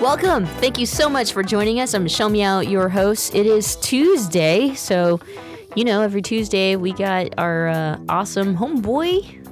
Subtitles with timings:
[0.00, 0.44] Welcome.
[0.46, 1.94] Thank you so much for joining us.
[1.94, 3.34] I'm Michelle Meow, your host.
[3.34, 5.20] It is Tuesday, so
[5.74, 9.42] you know, every Tuesday we got our uh, awesome homeboy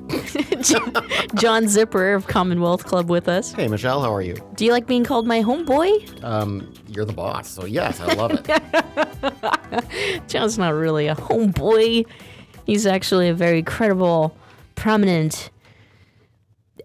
[1.34, 3.53] John Zipper of Commonwealth Club with us.
[3.53, 4.37] Hey, Michelle, how are you?
[4.55, 6.22] Do you like being called my homeboy?
[6.22, 10.22] Um, you're the boss, so yes, I love it.
[10.28, 12.06] John's not really a homeboy.
[12.67, 14.37] He's actually a very credible,
[14.75, 15.50] prominent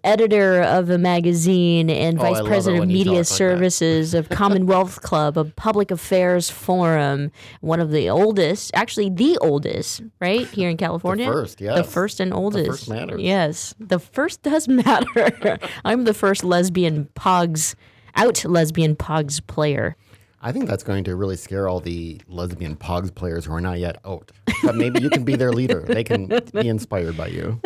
[0.09, 5.01] editor of a magazine and Oh, vice I president of media like services of Commonwealth
[5.01, 10.77] Club, a public affairs forum, one of the oldest, actually the oldest, right here in
[10.77, 11.25] California.
[11.27, 11.77] The first, yes.
[11.77, 12.69] the first and oldest.
[12.69, 13.21] first matters.
[13.21, 15.59] Yes, the first does matter.
[15.85, 17.75] I'm the first lesbian pogs
[18.15, 19.95] out lesbian pogs player.
[20.41, 23.79] I think that's going to really scare all the lesbian Pogs players who are not
[23.79, 24.31] yet out.
[24.63, 25.81] But maybe you can be their leader.
[25.81, 27.59] They can be inspired by you.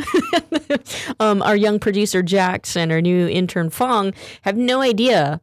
[1.19, 5.39] um, our young producer Jax and our new intern Fong have no idea,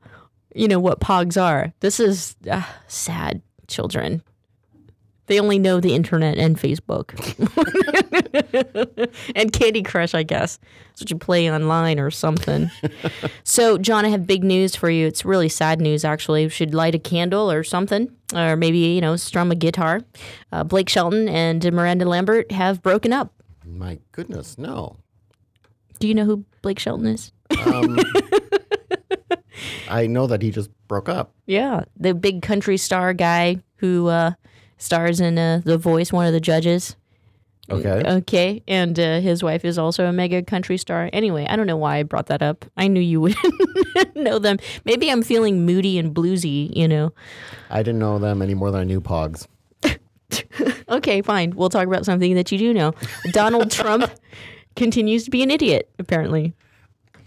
[0.55, 1.73] you know, what pogs are.
[1.81, 4.23] This is uh, sad, children.
[5.31, 7.15] They only know the internet and Facebook
[9.37, 10.59] and Candy Crush, I guess.
[10.89, 12.69] That's what you play online or something.
[13.45, 15.07] so, John, I have big news for you.
[15.07, 16.43] It's really sad news, actually.
[16.43, 20.01] You should light a candle or something, or maybe, you know, strum a guitar.
[20.51, 23.33] Uh, Blake Shelton and Miranda Lambert have broken up.
[23.65, 24.97] My goodness, no.
[26.01, 27.31] Do you know who Blake Shelton is?
[27.67, 28.01] Um,
[29.89, 31.35] I know that he just broke up.
[31.47, 34.33] Yeah, the big country star guy who uh,
[34.81, 36.97] stars in uh, The Voice, one of the judges.
[37.71, 38.03] Okay.
[38.05, 41.09] Okay, and uh, his wife is also a mega country star.
[41.13, 42.65] Anyway, I don't know why I brought that up.
[42.77, 44.59] I knew you wouldn't know them.
[44.85, 47.13] Maybe I'm feeling moody and bluesy, you know.
[47.71, 49.47] I didn't know them any more than I knew Pogs.
[50.89, 51.55] Okay, fine.
[51.55, 52.93] We'll talk about something that you do know.
[53.31, 54.11] Donald Trump
[54.75, 56.53] continues to be an idiot, apparently.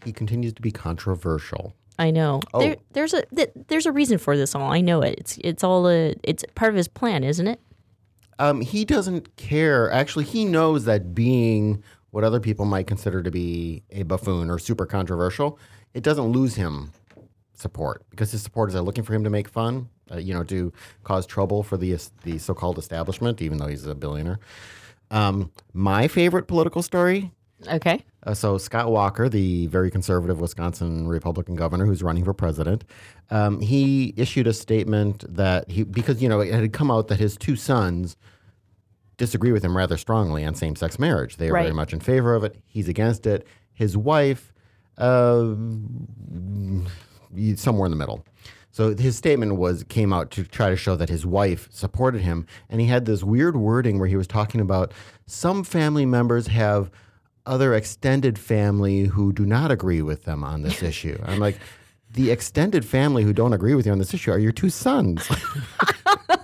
[0.03, 1.73] He continues to be controversial.
[1.99, 2.41] I know.
[2.53, 2.59] Oh.
[2.59, 4.71] There, there's a th- there's a reason for this all.
[4.71, 5.15] I know it.
[5.19, 7.59] It's it's all a it's part of his plan, isn't it?
[8.39, 9.91] Um, he doesn't care.
[9.91, 14.59] Actually, he knows that being what other people might consider to be a buffoon or
[14.59, 15.59] super controversial,
[15.93, 16.91] it doesn't lose him
[17.53, 20.73] support because his supporters are looking for him to make fun, uh, you know, to
[21.03, 24.39] cause trouble for the the so-called establishment, even though he's a billionaire.
[25.11, 27.31] Um, my favorite political story.
[27.67, 28.03] Okay.
[28.25, 32.83] Uh, so Scott Walker, the very conservative Wisconsin Republican governor who's running for president,
[33.29, 37.19] um, he issued a statement that he because you know it had come out that
[37.19, 38.15] his two sons
[39.17, 41.37] disagree with him rather strongly on same-sex marriage.
[41.37, 42.57] They are very much in favor of it.
[42.65, 43.45] He's against it.
[43.71, 44.53] His wife,
[44.97, 45.53] uh,
[47.55, 48.25] somewhere in the middle.
[48.71, 52.47] So his statement was came out to try to show that his wife supported him,
[52.69, 54.91] and he had this weird wording where he was talking about
[55.27, 56.89] some family members have
[57.45, 61.17] other extended family who do not agree with them on this issue.
[61.25, 61.57] I'm like,
[62.11, 65.29] the extended family who don't agree with you on this issue are your two sons.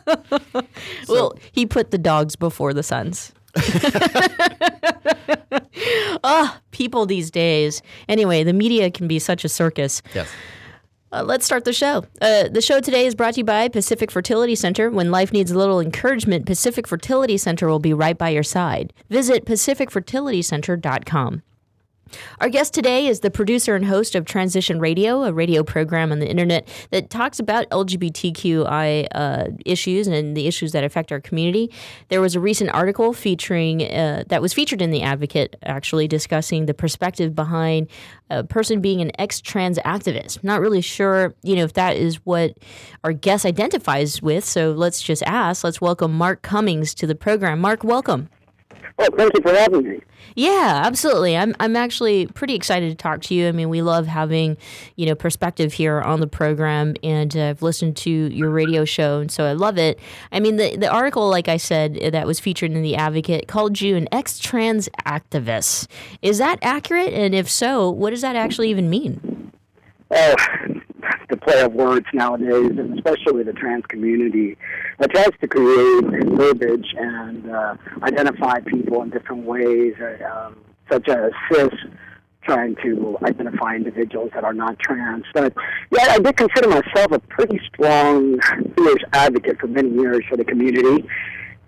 [1.08, 3.32] well, he put the dogs before the sons.
[6.24, 7.82] Ah, people these days.
[8.08, 10.02] Anyway, the media can be such a circus.
[10.14, 10.30] yes.
[11.12, 12.06] Uh, let's start the show.
[12.22, 14.90] Uh, the show today is brought to you by Pacific Fertility Center.
[14.90, 18.94] When life needs a little encouragement, Pacific Fertility Center will be right by your side.
[19.10, 21.42] Visit pacificfertilitycenter.com.
[22.40, 26.20] Our guest today is the producer and host of Transition Radio, a radio program on
[26.20, 31.72] the internet that talks about LGBTQI uh, issues and the issues that affect our community.
[32.10, 36.66] There was a recent article featuring uh, that was featured in the Advocate, actually discussing
[36.66, 37.88] the perspective behind
[38.30, 40.44] a person being an ex-trans activist.
[40.44, 42.58] Not really sure, you know, if that is what
[43.04, 44.46] our guest identifies with.
[44.46, 45.64] So let's just ask.
[45.64, 47.60] Let's welcome Mark Cummings to the program.
[47.60, 48.30] Mark, welcome.
[48.98, 50.02] Well, thank you for having me.
[50.36, 51.36] Yeah, absolutely.
[51.36, 53.48] I'm I'm actually pretty excited to talk to you.
[53.48, 54.58] I mean, we love having,
[54.96, 59.20] you know, perspective here on the program and uh, I've listened to your radio show
[59.20, 60.00] and so I love it.
[60.32, 63.82] I mean, the the article like I said that was featured in the Advocate called
[63.82, 65.88] you an ex-trans activist.
[66.22, 67.14] Is that accurate?
[67.14, 69.52] And if so, what does that actually even mean?
[70.12, 70.36] Oh,
[71.50, 74.58] play of words nowadays, and especially the trans community,
[75.00, 76.04] that tries to create
[76.38, 80.56] verbiage and uh, identify people in different ways, uh, um,
[80.92, 81.70] such as cis
[82.44, 85.24] trying to identify individuals that are not trans.
[85.34, 85.54] But
[85.92, 88.40] yeah, I did consider myself a pretty strong
[88.78, 91.08] Jewish advocate for many years for the community.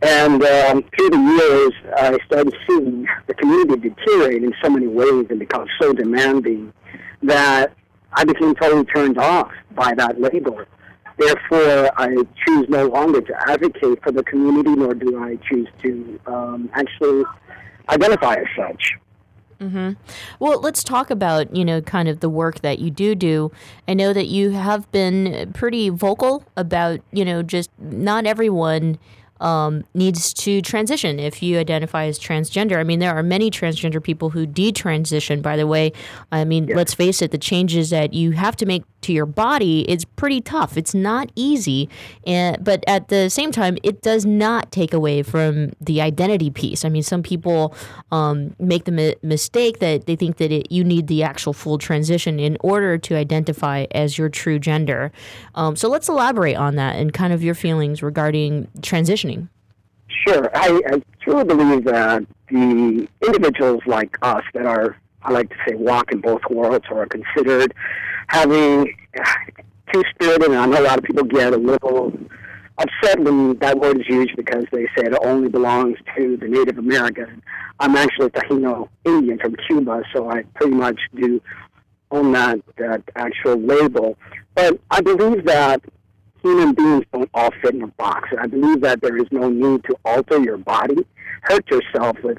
[0.01, 5.27] And um, through the years, I started seeing the community deteriorate in so many ways
[5.29, 6.73] and become so demanding
[7.21, 7.73] that
[8.13, 10.59] I became totally turned off by that label.
[11.17, 12.15] Therefore, I
[12.45, 17.23] choose no longer to advocate for the community, nor do I choose to um, actually
[17.89, 18.93] identify as such.
[19.59, 19.91] Mm-hmm.
[20.39, 23.51] Well, let's talk about you know kind of the work that you do do.
[23.87, 28.97] I know that you have been pretty vocal about you know just not everyone
[29.41, 32.77] um, needs to transition if you identify as transgender.
[32.77, 35.91] I mean, there are many transgender people who detransition, by the way.
[36.31, 36.75] I mean, yeah.
[36.75, 40.41] let's face it, the changes that you have to make to your body is pretty
[40.41, 40.77] tough.
[40.77, 41.89] It's not easy,
[42.25, 46.85] and, but at the same time, it does not take away from the identity piece.
[46.85, 47.75] I mean, some people
[48.11, 51.79] um, make the mi- mistake that they think that it, you need the actual full
[51.79, 55.11] transition in order to identify as your true gender.
[55.55, 59.30] Um, so let's elaborate on that and kind of your feelings regarding transitioning.
[60.27, 60.49] Sure.
[60.53, 65.75] I, I truly believe that the individuals like us that are, I like to say,
[65.75, 67.73] walk in both worlds or are considered
[68.27, 68.93] having
[69.93, 72.13] two spirited, and I know a lot of people get a little
[72.77, 76.77] upset when that word is used because they say it only belongs to the Native
[76.77, 77.41] American.
[77.79, 81.41] I'm actually a Taino Indian from Cuba, so I pretty much do
[82.11, 84.17] own that, that actual label.
[84.55, 85.81] But I believe that
[86.41, 88.29] human beings don't all fit in a box.
[88.31, 91.05] And I believe that there is no need to alter your body,
[91.43, 92.37] hurt yourself with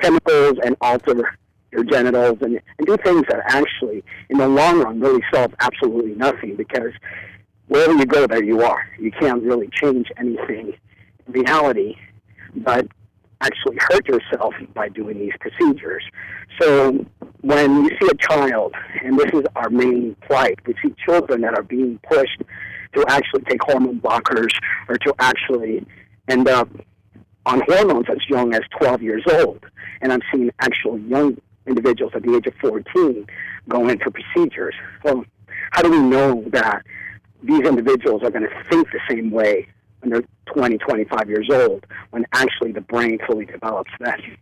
[0.00, 1.36] chemicals, and alter
[1.72, 6.14] your genitals and, and do things that actually, in the long run, really solve absolutely
[6.14, 6.92] nothing because
[7.68, 8.86] wherever you go, there you are.
[8.98, 10.74] You can't really change anything
[11.26, 11.96] in reality,
[12.54, 12.86] but
[13.42, 16.02] actually hurt yourself by doing these procedures.
[16.60, 17.04] So
[17.42, 18.74] when you see a child,
[19.04, 22.42] and this is our main plight, we see children that are being pushed
[22.96, 24.52] to actually take hormone blockers
[24.88, 25.86] or to actually
[26.28, 26.68] end up
[27.44, 29.64] on hormones as young as 12 years old.
[30.00, 33.26] And I'm seeing actual young individuals at the age of 14
[33.68, 34.74] go in for procedures.
[35.04, 35.24] Well,
[35.72, 36.82] how do we know that
[37.42, 39.68] these individuals are going to think the same way
[40.00, 44.36] when they're 20, 25 years old, when actually the brain fully develops then?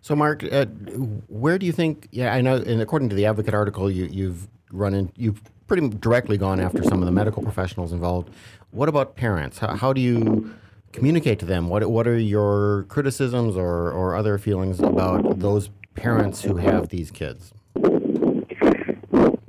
[0.00, 2.08] So, Mark, uh, where do you think?
[2.10, 2.56] Yeah, I know.
[2.56, 6.82] And according to the Advocate article, you, you've run in, you've pretty directly gone after
[6.82, 8.30] some of the medical professionals involved.
[8.70, 9.58] What about parents?
[9.58, 10.54] How, how do you
[10.92, 11.68] communicate to them?
[11.68, 17.10] What What are your criticisms or, or other feelings about those parents who have these
[17.10, 17.52] kids?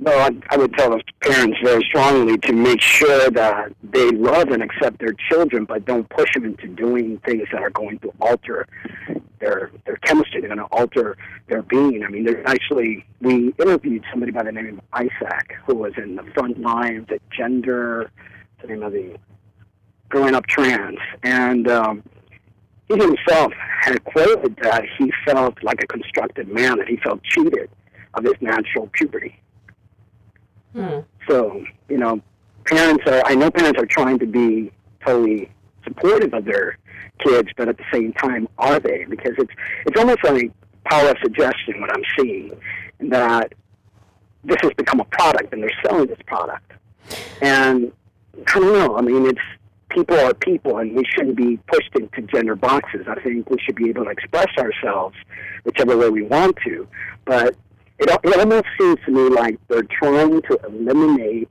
[0.06, 4.50] Well, I, I would tell those parents very strongly to make sure that they love
[4.50, 8.12] and accept their children, but don't push them into doing things that are going to
[8.20, 8.68] alter
[9.40, 10.40] their their chemistry.
[10.40, 11.16] They're going to alter
[11.48, 12.04] their being.
[12.04, 16.14] I mean, there's actually we interviewed somebody by the name of Isaac who was in
[16.14, 18.12] the Frontline of the gender,
[18.62, 19.16] the name of the
[20.08, 22.04] growing up trans, and um,
[22.86, 27.68] he himself had quoted that he felt like a constructed man, that he felt cheated
[28.14, 29.36] of his natural puberty.
[30.76, 31.00] Hmm.
[31.26, 32.20] So, you know,
[32.66, 34.70] parents are, I know parents are trying to be
[35.04, 35.50] totally
[35.84, 36.78] supportive of their
[37.24, 39.06] kids, but at the same time, are they?
[39.08, 39.52] Because it's,
[39.86, 40.52] it's almost like
[40.84, 42.52] power of suggestion what I'm seeing,
[43.00, 43.54] that
[44.44, 46.72] this has become a product and they're selling this product.
[47.40, 47.90] And
[48.46, 49.40] I don't know, I mean, it's,
[49.88, 53.06] people are people and we shouldn't be pushed into gender boxes.
[53.08, 55.16] I think we should be able to express ourselves
[55.64, 56.86] whichever way we want to.
[57.24, 57.56] But
[57.98, 61.48] it, it almost seems to me like they're trying to eliminate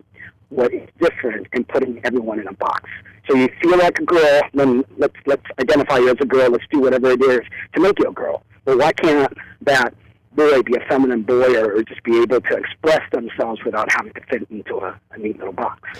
[0.49, 2.89] what is different and putting everyone in a box.
[3.27, 6.51] So you feel like a girl, then let's let's identify you as a girl.
[6.51, 7.41] Let's do whatever it is
[7.73, 8.43] to make you a girl.
[8.65, 9.93] Well, why can't that
[10.33, 14.13] boy be a feminine boy or, or just be able to express themselves without having
[14.13, 15.99] to fit into a, a neat little box?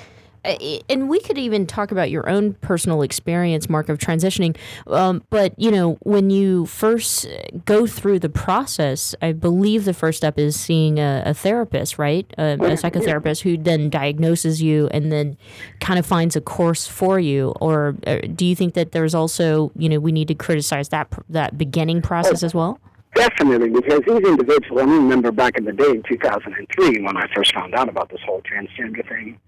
[0.90, 4.56] And we could even talk about your own personal experience, Mark, of transitioning.
[4.88, 7.28] Um, but you know, when you first
[7.66, 12.26] go through the process, I believe the first step is seeing a, a therapist, right?
[12.38, 15.38] A, a psychotherapist who then diagnoses you and then
[15.80, 17.54] kind of finds a course for you.
[17.62, 21.12] Or uh, do you think that there's also, you know, we need to criticize that
[21.30, 22.80] that beginning process as well?
[23.16, 27.54] Definitely, because these individuals, I remember back in the day in 2003 when I first
[27.54, 29.40] found out about this whole transgender thing,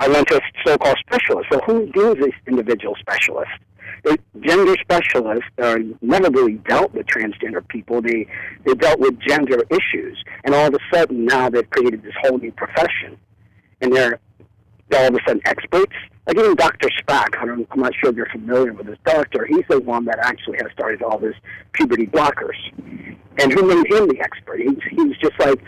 [0.00, 1.48] I went to a so-called specialist.
[1.52, 3.54] So who deems these individual specialists?
[4.04, 8.00] The gender specialists are never really dealt with transgender people.
[8.00, 8.26] They
[8.64, 12.38] they dealt with gender issues, and all of a sudden now they've created this whole
[12.38, 13.18] new profession,
[13.80, 14.20] and they're
[14.94, 15.92] all of a sudden experts.
[16.26, 16.90] Like even Dr.
[17.02, 19.46] Spack, I I'm not sure if you're familiar with this doctor.
[19.46, 21.34] He's the one that actually has started all this
[21.72, 22.56] puberty blockers,
[23.38, 24.60] and who made him the expert?
[24.60, 25.60] He's he's just like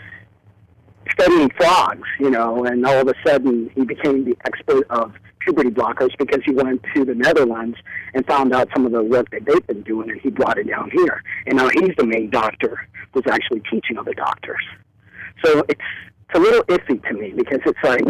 [1.09, 5.69] studying frogs, you know, and all of a sudden he became the expert of puberty
[5.69, 7.77] blockers because he went to the Netherlands
[8.13, 10.67] and found out some of the work that they've been doing, and he brought it
[10.67, 11.23] down here.
[11.47, 14.61] And now he's the main doctor who's actually teaching other doctors.
[15.43, 15.81] So it's
[16.33, 18.05] it's a little iffy to me because it's like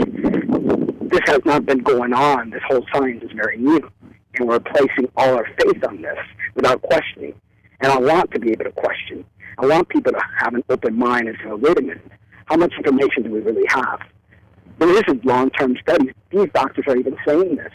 [1.10, 2.52] this has not been going on.
[2.52, 3.90] This whole science is very new,
[4.36, 6.20] and we're placing all our faith on this
[6.54, 7.34] without questioning.
[7.80, 9.26] And I want to be able to question.
[9.58, 12.12] I want people to have an open mind and say, "Wait a minute,
[12.52, 14.00] how much information do we really have?"
[14.80, 16.14] There isn't long-term studies.
[16.32, 17.74] These doctors are even saying this.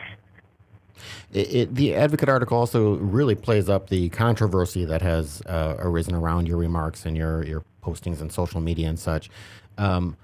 [1.32, 6.14] It, it, the Advocate article also really plays up the controversy that has uh, arisen
[6.14, 9.30] around your remarks and your, your postings and social media and such.
[9.78, 10.16] Um,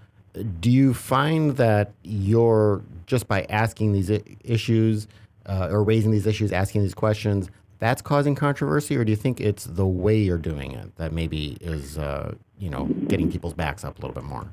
[0.61, 4.11] do you find that you're just by asking these
[4.45, 5.07] issues
[5.47, 7.51] uh, or raising these issues, asking these questions,
[7.83, 11.59] that's causing controversy, or do you think it's the way you're doing it that maybe
[11.61, 14.47] is, uh, you know, getting people's backs up a little bit more?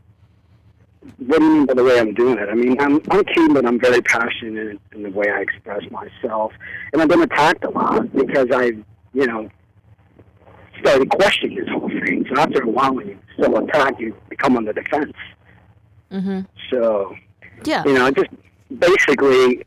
[1.18, 2.50] What do you mean by the way I'm doing it?
[2.50, 3.68] I mean, I'm I'm Cuban.
[3.68, 6.54] I'm very passionate in the way I express myself,
[6.92, 8.72] and I've been attacked a lot because I,
[9.14, 9.48] you know,
[10.80, 12.26] started questioning this whole thing.
[12.34, 15.14] So after a while, when you still attack, you become on the defense.
[16.12, 16.40] Mm-hmm.
[16.72, 17.16] So,
[17.64, 18.32] yeah, you know, just
[18.80, 19.64] basically,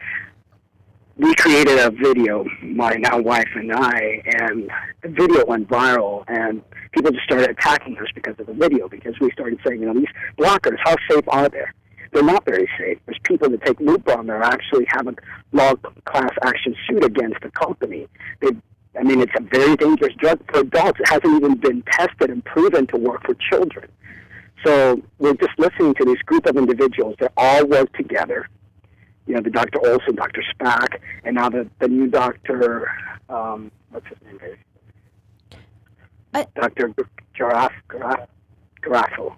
[1.16, 4.70] we created a video, my now wife and I, and
[5.02, 9.14] the video went viral, and people just started attacking us because of the video, because
[9.20, 11.64] we started saying, you know, these blockers, how safe are they?
[12.12, 12.98] They're not very safe.
[13.06, 15.14] There's people that take Lupron that actually have a
[15.52, 18.06] law class action suit against the company.
[18.40, 18.50] They,
[18.98, 21.00] I mean, it's a very dangerous drug for adults.
[21.00, 23.88] It hasn't even been tested and proven to work for children.
[24.64, 28.48] So we're just listening to this group of individuals that all work together.
[29.26, 29.78] You know, the Dr.
[29.86, 30.42] Olson, Dr.
[30.54, 32.90] Spack, and now the, the new doctor,
[33.28, 34.56] um, what's his name?
[36.34, 36.94] I, Dr.
[37.38, 38.26] Garaf, Garaf,
[38.82, 39.36] Garafo.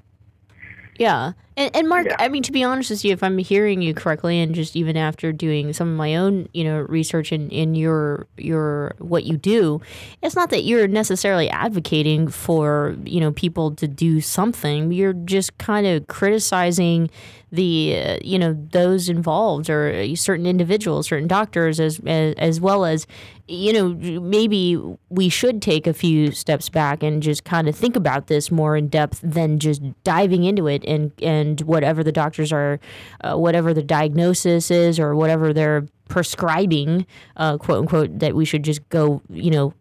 [0.99, 1.33] Yeah.
[1.57, 2.17] And, and Mark, Yeah.
[2.19, 4.97] I mean, to be honest with you, if I'm hearing you correctly, and just even
[4.97, 9.37] after doing some of my own, you know, research in, in your your what you
[9.37, 9.81] do,
[10.23, 14.93] it's not that you're necessarily advocating for you know people to do something.
[14.93, 17.09] You're just kind of criticizing
[17.53, 22.85] the uh, you know those involved or certain individuals, certain doctors, as as, as well
[22.85, 23.07] as
[23.47, 23.89] you know
[24.21, 28.51] maybe we should take a few steps back and just kind of think about this
[28.51, 32.81] more in depth than just diving into it and and whatever the doctors are
[33.21, 38.63] uh, whatever the diagnosis is or whatever they're prescribing uh, quote unquote that we should
[38.63, 39.75] just go you know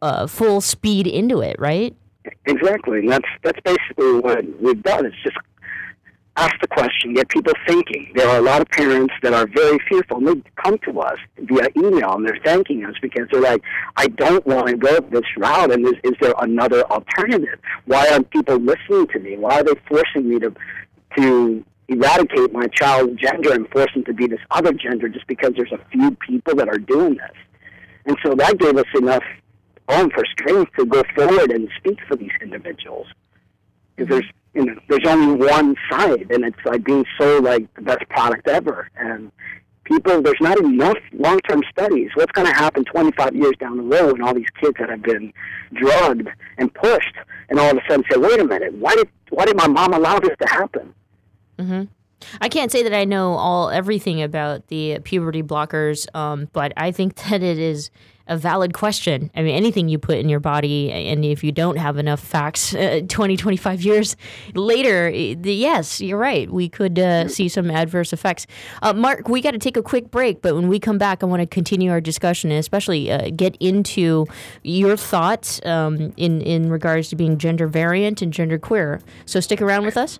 [0.00, 1.96] uh, full speed into it right
[2.46, 5.06] Exactly, and that's that's basically what we've done.
[5.06, 5.36] It's just
[6.36, 8.10] ask the question, get people thinking.
[8.14, 11.18] There are a lot of parents that are very fearful, and they come to us
[11.38, 13.62] via email, and they're thanking us because they're like,
[13.96, 17.58] "I don't want to go this route, and is, is there another alternative?
[17.84, 19.36] Why aren't people listening to me?
[19.36, 20.52] Why are they forcing me to
[21.16, 25.52] to eradicate my child's gender and force him to be this other gender just because
[25.54, 27.36] there's a few people that are doing this?"
[28.06, 29.24] And so that gave us enough
[29.88, 33.06] on for strength to go forward and speak for these individuals.
[33.94, 37.82] Because there's you know there's only one side, and it's like being sold like the
[37.82, 38.88] best product ever.
[38.96, 39.30] And
[39.84, 42.10] people, there's not enough long-term studies.
[42.14, 45.02] What's going to happen 25 years down the road when all these kids that have
[45.02, 45.32] been
[45.74, 47.14] drugged and pushed,
[47.48, 49.92] and all of a sudden say, "Wait a minute, why did why did my mom
[49.92, 50.94] allow this to happen?"
[51.58, 51.84] Mm-hmm.
[52.40, 56.90] I can't say that I know all everything about the puberty blockers, um, but I
[56.90, 57.90] think that it is
[58.26, 59.30] a valid question.
[59.34, 62.74] I mean, anything you put in your body, and if you don't have enough facts
[62.74, 64.16] uh, 20, 25 years
[64.54, 66.50] later, the, yes, you're right.
[66.50, 68.46] We could uh, see some adverse effects.
[68.82, 71.26] Uh, Mark, we got to take a quick break, but when we come back, I
[71.26, 74.26] want to continue our discussion and especially uh, get into
[74.62, 79.00] your thoughts um, in, in regards to being gender variant and gender queer.
[79.26, 80.18] So stick around with us.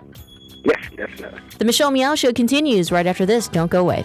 [0.64, 1.40] Yes, definitely.
[1.58, 3.48] The Michelle Meow Show continues right after this.
[3.48, 4.04] Don't go away.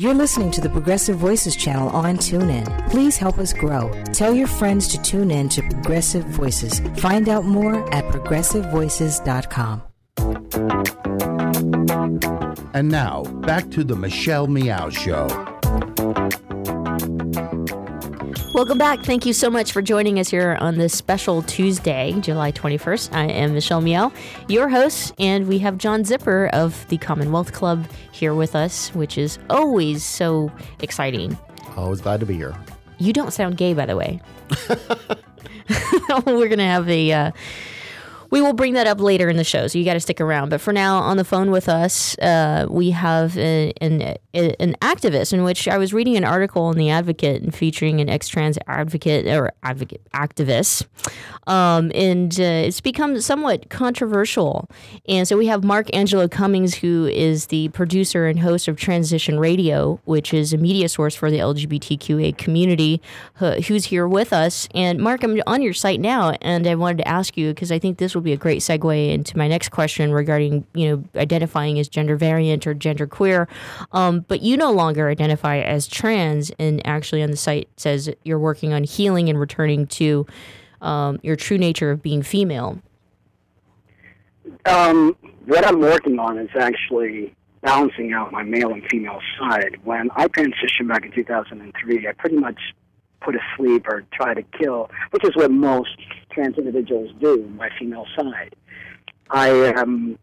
[0.00, 2.88] You're listening to the Progressive Voices channel on TuneIn.
[2.88, 3.90] Please help us grow.
[4.12, 6.78] Tell your friends to tune in to Progressive Voices.
[6.98, 9.82] Find out more at progressivevoices.com.
[12.74, 15.26] And now, back to the Michelle Meow Show.
[18.58, 19.04] Welcome back.
[19.04, 23.14] Thank you so much for joining us here on this special Tuesday, July 21st.
[23.14, 24.10] I am Michelle Meow,
[24.48, 29.16] your host, and we have John Zipper of the Commonwealth Club here with us, which
[29.16, 30.50] is always so
[30.80, 31.38] exciting.
[31.76, 32.52] Always glad to be here.
[32.98, 34.20] You don't sound gay, by the way.
[36.26, 37.12] We're going to have a.
[37.12, 37.30] Uh,
[38.30, 40.50] we will bring that up later in the show, so you got to stick around.
[40.50, 45.32] But for now, on the phone with us, uh, we have a, an, an activist
[45.32, 49.26] in which I was reading an article in the Advocate and featuring an ex-trans advocate
[49.26, 50.86] or advocate activist,
[51.46, 54.68] um, and uh, it's become somewhat controversial.
[55.08, 59.38] And so we have Mark Angelo Cummings, who is the producer and host of Transition
[59.38, 63.00] Radio, which is a media source for the LGBTQA community,
[63.36, 64.68] who's here with us.
[64.74, 67.78] And Mark, I'm on your site now, and I wanted to ask you because I
[67.78, 71.78] think this will be a great segue into my next question regarding you know identifying
[71.78, 73.48] as gender variant or gender queer.
[73.92, 78.38] Um, but you no longer identify as trans, and actually on the site says you're
[78.38, 80.26] working on healing and returning to
[80.80, 82.80] um, your true nature of being female.
[84.66, 89.78] Um, what I'm working on is actually balancing out my male and female side.
[89.84, 92.58] When I transitioned back in 2003, I pretty much
[93.20, 95.96] put asleep or try to kill, which is what most
[96.38, 98.54] trans individuals do, my female side.
[99.30, 100.18] I um,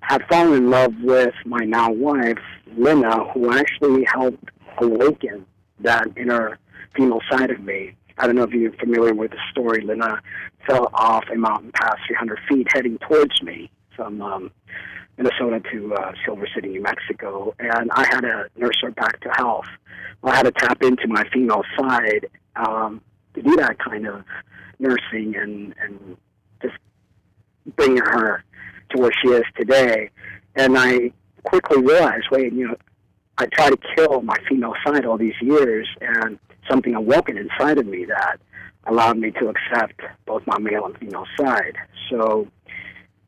[0.00, 2.38] had fallen in love with my now wife,
[2.78, 5.44] Lena, who actually helped awaken
[5.80, 6.58] that inner
[6.96, 7.94] female side of me.
[8.16, 9.84] I don't know if you're familiar with the story.
[9.84, 10.22] Lena
[10.66, 14.50] fell off a mountain past 300 feet heading towards me from um,
[15.18, 19.28] Minnesota to uh, Silver City, New Mexico, and I had to nurse her back to
[19.36, 19.66] health.
[20.22, 23.02] I had to tap into my female side um,
[23.34, 24.24] to do that kind of
[24.78, 26.16] nursing and and
[26.62, 26.74] just
[27.76, 28.44] bringing her
[28.90, 30.10] to where she is today.
[30.56, 31.12] And I
[31.44, 32.76] quickly realized, wait, you know,
[33.38, 36.38] I tried to kill my female side all these years, and
[36.70, 38.38] something awoken inside of me that
[38.86, 41.76] allowed me to accept both my male and female side.
[42.10, 42.46] So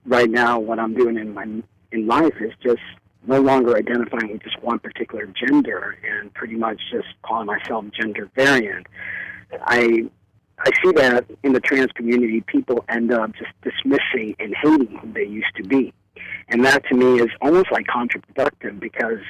[0.05, 1.47] right now, what I'm doing in my
[1.93, 2.83] in life is just
[3.27, 8.31] no longer identifying with just one particular gender and pretty much just calling myself gender
[8.37, 8.87] variant.
[9.63, 10.09] I
[10.59, 15.12] I see that in the trans community, people end up just dismissing and hating who
[15.12, 15.92] they used to be.
[16.49, 19.21] And that to me is almost like counterproductive because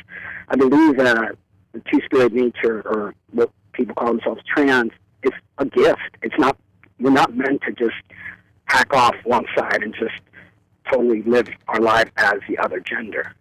[0.49, 1.37] I believe that
[1.73, 6.17] the two spirit nature, or what people call themselves trans, is a gift.
[6.23, 6.57] It's not,
[7.01, 7.97] we're not meant to just
[8.67, 10.21] hack off one side and just
[10.91, 13.35] totally live our life as the other gender.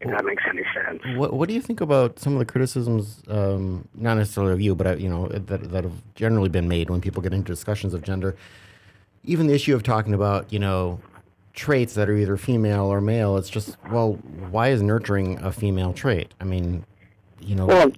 [0.00, 1.02] If that makes any sense.
[1.16, 4.74] What What do you think about some of the criticisms, um, not necessarily of you,
[4.74, 7.94] but uh, you know that that have generally been made when people get into discussions
[7.94, 8.36] of gender?
[9.24, 11.00] Even the issue of talking about you know
[11.58, 13.36] traits that are either female or male.
[13.36, 14.14] It's just well,
[14.50, 16.32] why is nurturing a female trait?
[16.40, 16.84] I mean,
[17.40, 17.66] you know.
[17.66, 17.90] Well,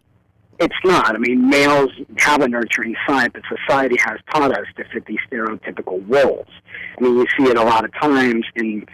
[0.59, 1.15] it's not.
[1.15, 5.19] I mean, males have a nurturing side, but society has taught us to fit these
[5.31, 6.49] stereotypical roles.
[6.99, 8.87] I mean, you see it a lot of times in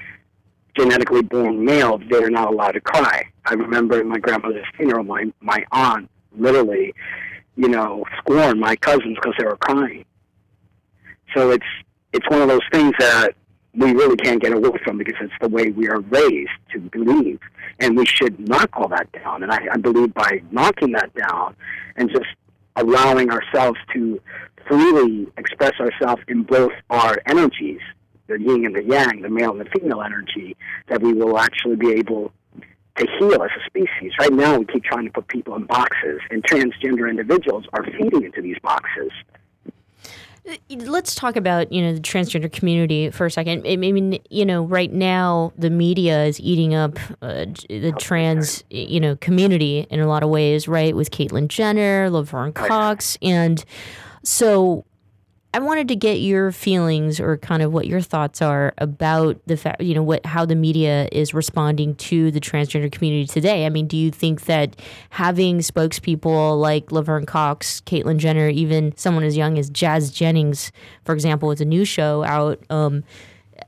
[0.76, 3.24] genetically born males, they're not allowed to cry.
[3.44, 6.94] I remember in my grandmother's funeral, my, my aunt literally,
[7.56, 10.04] you know, scorned my cousins because they were crying.
[11.34, 11.66] So it's,
[12.12, 13.34] it's one of those things that
[13.74, 17.40] we really can't get away from because it's the way we are raised to believe.
[17.78, 19.42] And we should knock all that down.
[19.42, 21.54] And I, I believe by knocking that down
[21.96, 22.26] and just
[22.76, 24.20] allowing ourselves to
[24.66, 27.80] freely express ourselves in both our energies,
[28.28, 30.56] the yin and the yang, the male and the female energy,
[30.88, 32.32] that we will actually be able
[32.96, 34.12] to heal as a species.
[34.18, 38.24] Right now, we keep trying to put people in boxes, and transgender individuals are feeding
[38.24, 39.10] into these boxes.
[40.70, 43.66] Let's talk about you know the transgender community for a second.
[43.66, 49.00] I mean, you know, right now the media is eating up uh, the trans you
[49.00, 50.94] know community in a lot of ways, right?
[50.94, 53.64] With Caitlyn Jenner, Laverne Cox, and
[54.22, 54.84] so
[55.56, 59.56] I wanted to get your feelings or kind of what your thoughts are about the
[59.56, 63.64] fact, you know, what how the media is responding to the transgender community today.
[63.64, 64.76] I mean, do you think that
[65.08, 70.72] having spokespeople like Laverne Cox, Caitlyn Jenner, even someone as young as Jazz Jennings,
[71.06, 73.02] for example, with a new show out, um,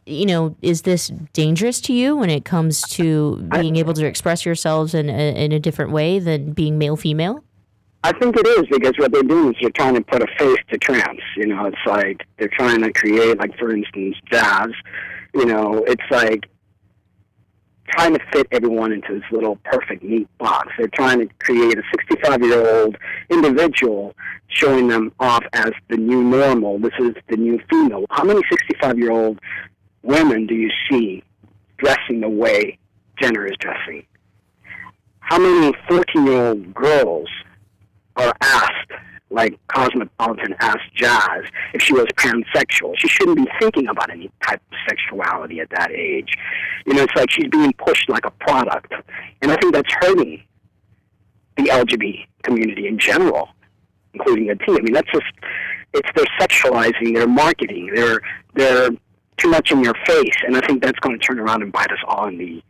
[0.05, 4.45] you know, is this dangerous to you when it comes to being able to express
[4.45, 7.43] yourselves in a, in a different way than being male female?
[8.05, 10.59] I think it is because what they're doing is they're trying to put a face
[10.71, 11.21] to trans.
[11.37, 14.69] You know, it's like they're trying to create, like for instance, jazz.
[15.35, 16.49] You know, it's like
[17.89, 20.73] trying to fit everyone into this little perfect neat box.
[20.79, 22.97] They're trying to create a 65 year old
[23.31, 24.15] individual,
[24.47, 26.79] showing them off as the new normal.
[26.79, 28.05] This is the new female.
[28.11, 29.41] How many 65 year old
[30.03, 31.25] women do you see
[31.79, 32.79] dressing the way
[33.21, 34.07] Jenner is dressing?
[35.19, 37.29] How many 14 year old girls
[38.19, 38.93] are asked,
[39.31, 42.95] like Cosmopolitan asked Jazz, if she was pansexual.
[42.99, 46.35] She shouldn't be thinking about any type of sexuality at that age.
[46.87, 48.93] You know, it's like she's being pushed like a product.
[49.43, 50.43] And I think that's hurting
[51.57, 53.51] the LGBT community in general,
[54.15, 54.65] including the T.
[54.69, 55.27] I mean, that's just,
[55.95, 58.21] it's they're sexualizing, they're marketing, they're,
[58.55, 58.91] they're
[59.37, 60.37] too much in your face.
[60.47, 62.63] And I think that's going to turn around and bite us all in the,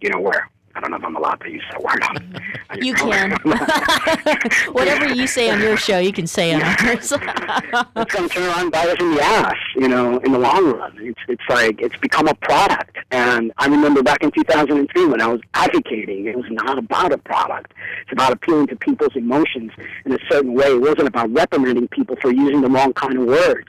[0.00, 0.48] you know, where.
[0.74, 2.40] I don't know if I'm allowed to use that word on.
[2.80, 3.32] You can.
[4.72, 7.12] Whatever you say on your show, you can say on ours.
[7.12, 10.38] it's going to turn around and bite us in the ass, you know, in the
[10.38, 10.96] long run.
[10.98, 12.96] It's it's like it's become a product.
[13.10, 17.18] And I remember back in 2003 when I was advocating, it was not about a
[17.18, 17.74] product.
[18.02, 19.72] It's about appealing to people's emotions
[20.06, 20.68] in a certain way.
[20.68, 23.68] It wasn't about reprimanding people for using the wrong kind of words.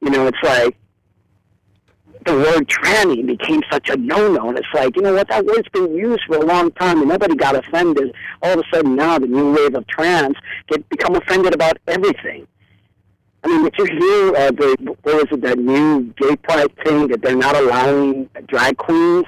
[0.00, 0.76] You know, it's like
[2.26, 4.48] the word tranny became such a no-no.
[4.48, 7.08] And it's like, you know what, that word's been used for a long time and
[7.08, 8.14] nobody got offended.
[8.42, 10.34] All of a sudden now the new wave of trans
[10.68, 12.46] get become offended about everything.
[13.42, 17.08] I mean, did you hear uh, the what was it that new gay pride thing
[17.08, 19.24] that they're not allowing drag queens?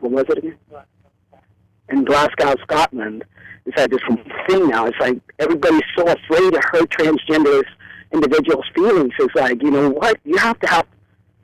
[0.00, 0.58] What was it again?
[1.90, 3.24] In Glasgow, Scotland,
[3.66, 4.00] it's like this
[4.48, 4.86] thing now.
[4.86, 7.62] It's like everybody's so afraid to hurt transgender
[8.12, 9.12] individuals' feelings.
[9.18, 10.18] It's like, you know what?
[10.24, 10.86] You have to have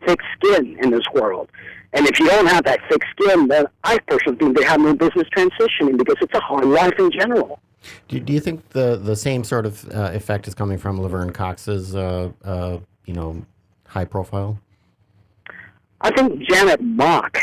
[0.07, 1.51] thick skin in this world.
[1.93, 4.95] And if you don't have that thick skin, then I personally think they have no
[4.95, 7.61] business transitioning because it's a hard life in general.
[8.09, 11.33] Do, do you think the, the same sort of uh, effect is coming from Laverne
[11.33, 13.45] Cox's, uh, uh, you know,
[13.87, 14.59] high profile?
[16.01, 17.39] I think Janet Mock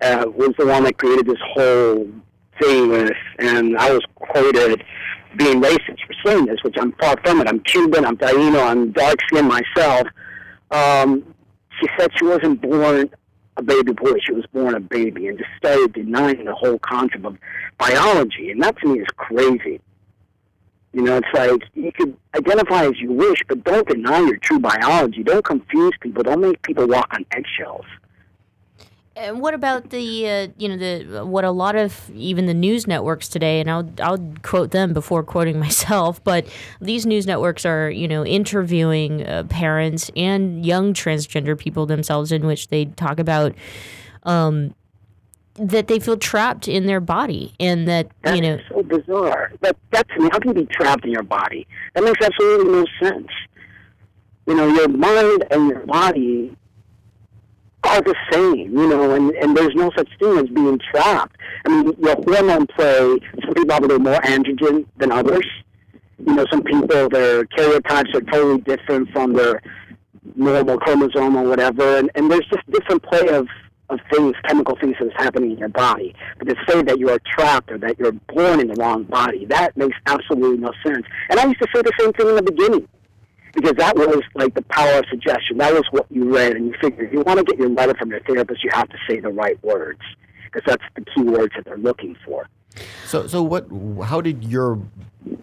[0.00, 2.06] uh, was the one that created this whole
[2.60, 4.82] thing with, and I was quoted
[5.36, 7.48] being racist for saying this, which I'm far from it.
[7.48, 10.06] I'm Cuban, I'm Taino, I'm dark skinned myself.
[10.70, 11.34] Um,
[11.80, 13.10] she said she wasn't born
[13.56, 17.24] a baby boy, she was born a baby, and just started denying the whole concept
[17.24, 17.36] of
[17.78, 18.50] biology.
[18.50, 19.80] And that to me is crazy.
[20.92, 24.58] You know, it's like you could identify as you wish, but don't deny your true
[24.58, 25.22] biology.
[25.22, 26.22] Don't confuse people.
[26.22, 27.84] Don't make people walk on eggshells.
[29.16, 32.86] And what about the uh, you know the what a lot of even the news
[32.86, 36.46] networks today, and I'll I'll quote them before quoting myself, but
[36.82, 42.46] these news networks are you know interviewing uh, parents and young transgender people themselves, in
[42.46, 43.54] which they talk about.
[44.24, 44.74] Um,
[45.54, 49.50] that they feel trapped in their body, and that That's you know, so bizarre.
[49.62, 51.66] That that to me, how can you be trapped in your body?
[51.94, 53.30] That makes absolutely no sense.
[54.46, 56.54] You know, your mind and your body
[57.86, 61.36] are the same, you know, and, and there's no such thing as being trapped.
[61.64, 65.46] I mean, your hormone play, some people have a little more androgen than others.
[66.18, 69.62] You know, some people, their karyotypes are totally different from their
[70.34, 73.46] normal chromosome or whatever, and, and there's just different play of
[73.88, 76.12] of things, chemical things that's happening in your body.
[76.38, 79.44] But to say that you are trapped or that you're born in the wrong body,
[79.46, 81.06] that makes absolutely no sense.
[81.30, 82.88] And I used to say the same thing in the beginning
[83.56, 85.56] because that was like the power of suggestion.
[85.58, 87.94] That was what you read, and you figured if you want to get your letter
[87.98, 90.00] from your therapist, you have to say the right words
[90.44, 92.48] because that's the key words that they're looking for.
[93.06, 93.66] So, so what?
[94.04, 94.78] How did your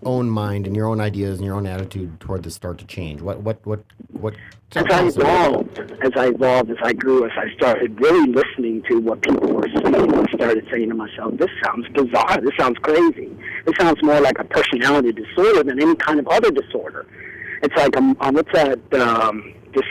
[0.03, 3.21] own mind and your own ideas and your own attitude toward this start to change?
[3.21, 4.35] What, what, what, what?
[4.75, 8.99] As I evolved, as I evolved, as I grew, as I started really listening to
[8.99, 12.41] what people were saying, I started saying to myself, "This sounds bizarre.
[12.41, 13.35] This sounds crazy.
[13.65, 17.05] This sounds more like a personality disorder than any kind of other disorder."
[17.63, 18.77] It's like um what's that?
[18.93, 19.83] Um, this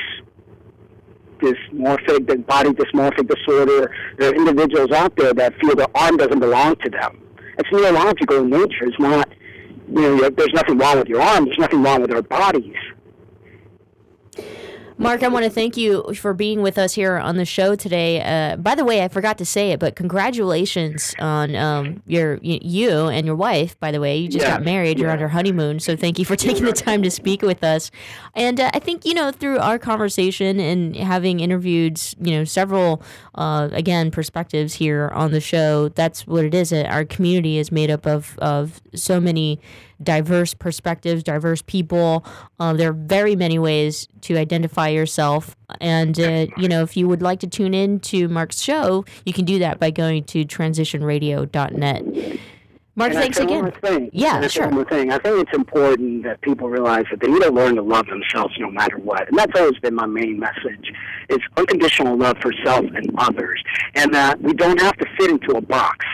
[1.40, 3.90] dysmorphic, body dysmorphic disorder.
[4.18, 7.18] There are individuals out there that feel their arm doesn't belong to them.
[7.58, 8.84] It's neurological in nature.
[8.84, 9.28] It's not,
[9.88, 11.46] you know, there's nothing wrong with your arm.
[11.46, 12.76] There's nothing wrong with our bodies.
[15.02, 18.22] Mark, I want to thank you for being with us here on the show today.
[18.22, 23.08] Uh, by the way, I forgot to say it, but congratulations on um, your you
[23.08, 23.78] and your wife.
[23.80, 25.00] By the way, you just got married.
[25.00, 27.90] You're on your honeymoon, so thank you for taking the time to speak with us.
[28.36, 33.02] And uh, I think you know through our conversation and having interviewed you know several
[33.34, 36.72] uh, again perspectives here on the show, that's what it is.
[36.72, 39.58] Our community is made up of of so many
[40.02, 42.24] diverse perspectives, diverse people.
[42.58, 45.56] Uh, there are very many ways to identify yourself.
[45.80, 49.32] And, uh, you know, if you would like to tune in to Mark's show, you
[49.32, 52.38] can do that by going to transitionradio.net.
[52.94, 53.62] Mark, and thanks again.
[53.62, 54.10] One more thing.
[54.12, 54.68] Yeah, And sure.
[54.68, 55.12] One thing.
[55.12, 58.54] I think it's important that people realize that they need to learn to love themselves
[58.58, 59.28] no matter what.
[59.28, 60.92] And that's always been my main message.
[61.30, 63.62] It's unconditional love for self and others.
[63.94, 66.04] And that we don't have to fit into a box.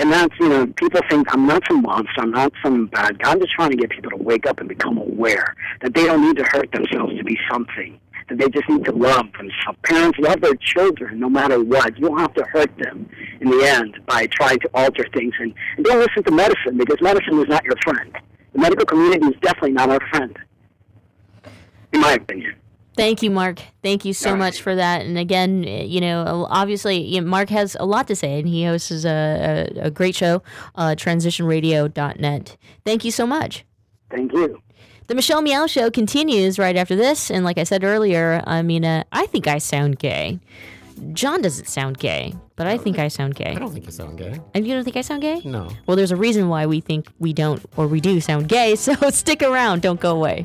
[0.00, 3.32] And that's, you know, people think I'm not some monster, I'm not some bad guy.
[3.32, 6.22] I'm just trying to get people to wake up and become aware that they don't
[6.22, 8.00] need to hurt themselves to be something.
[8.30, 9.78] That they just need to love themselves.
[9.82, 11.98] Parents love their children no matter what.
[11.98, 13.10] You don't have to hurt them
[13.42, 15.34] in the end by trying to alter things.
[15.38, 18.16] And, and don't listen to medicine because medicine is not your friend.
[18.54, 20.34] The medical community is definitely not our friend,
[21.92, 22.54] in my opinion.
[22.96, 23.60] Thank you, Mark.
[23.82, 25.02] Thank you so much for that.
[25.02, 28.64] And again, you know, obviously, you know, Mark has a lot to say, and he
[28.64, 30.42] hosts a, a, a great show,
[30.74, 32.56] uh, transitionradio.net.
[32.84, 33.64] Thank you so much.
[34.10, 34.60] Thank you.
[35.06, 37.30] The Michelle Meow Show continues right after this.
[37.30, 40.38] And like I said earlier, I mean, uh, I think I sound gay.
[41.12, 43.54] John doesn't sound gay, but I think I sound gay.
[43.56, 44.38] I don't think you sound gay.
[44.54, 45.40] And you don't think I sound gay?
[45.44, 45.68] No.
[45.86, 48.94] Well, there's a reason why we think we don't or we do sound gay, so
[49.10, 49.82] stick around.
[49.82, 50.44] Don't go away.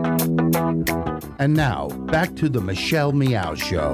[0.53, 3.93] And now, back to the Michelle Meow Show.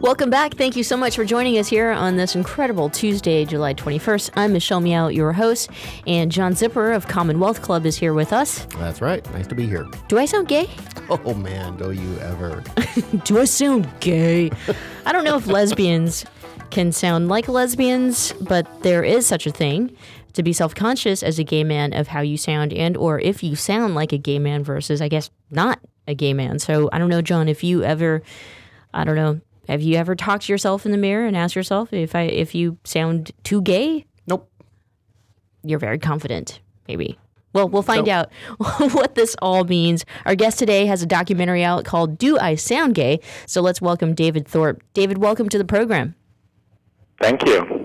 [0.00, 0.54] Welcome back.
[0.54, 4.30] Thank you so much for joining us here on this incredible Tuesday, July 21st.
[4.34, 5.70] I'm Michelle Meow, your host,
[6.06, 8.66] and John Zipper of Commonwealth Club is here with us.
[8.78, 9.24] That's right.
[9.32, 9.86] Nice to be here.
[10.08, 10.68] Do I sound gay?
[11.10, 12.62] Oh man, do you ever?
[13.24, 14.50] Do I sound gay?
[15.04, 16.24] I don't know if lesbians
[16.70, 19.94] can sound like lesbians, but there is such a thing
[20.34, 23.56] to be self-conscious as a gay man of how you sound and or if you
[23.56, 26.58] sound like a gay man versus I guess not a gay man.
[26.58, 28.22] So I don't know John if you ever
[28.92, 31.92] I don't know, have you ever talked to yourself in the mirror and asked yourself
[31.92, 34.06] if I if you sound too gay?
[34.26, 34.50] Nope.
[35.62, 37.18] You're very confident, maybe.
[37.54, 40.04] Well, we'll find out what this all means.
[40.26, 43.20] Our guest today has a documentary out called Do I Sound Gay?
[43.46, 44.82] So let's welcome David Thorpe.
[44.92, 46.16] David, welcome to the program.
[47.20, 47.83] Thank you.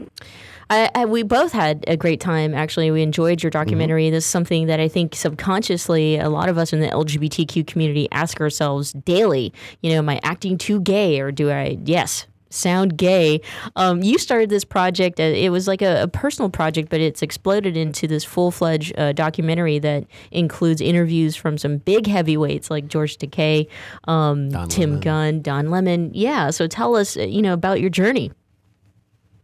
[0.69, 2.53] I, I, we both had a great time.
[2.53, 4.05] Actually, we enjoyed your documentary.
[4.05, 4.13] Mm-hmm.
[4.13, 8.07] This is something that I think subconsciously a lot of us in the LGBTQ community
[8.11, 9.53] ask ourselves daily.
[9.81, 11.77] You know, am I acting too gay, or do I?
[11.83, 13.41] Yes, sound gay.
[13.75, 15.19] Um, you started this project.
[15.19, 18.97] Uh, it was like a, a, personal project, but it's exploded into this full fledged
[18.99, 23.67] uh, documentary that includes interviews from some big heavyweights like George Takei,
[24.07, 24.99] um, Tim Lemon.
[24.99, 26.11] Gunn, Don Lemon.
[26.13, 26.49] Yeah.
[26.49, 28.31] So tell us, uh, you know, about your journey.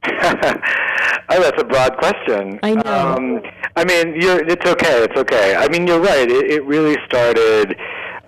[1.30, 2.60] Oh, that's a broad question.
[2.62, 2.82] I know.
[2.86, 3.42] Um,
[3.76, 5.04] I mean, you're, it's okay.
[5.04, 5.56] It's okay.
[5.56, 6.30] I mean, you're right.
[6.30, 7.76] It, it really started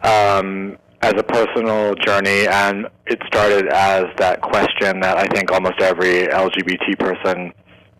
[0.01, 5.79] um, as a personal journey, and it started as that question that I think almost
[5.79, 7.53] every LGBT person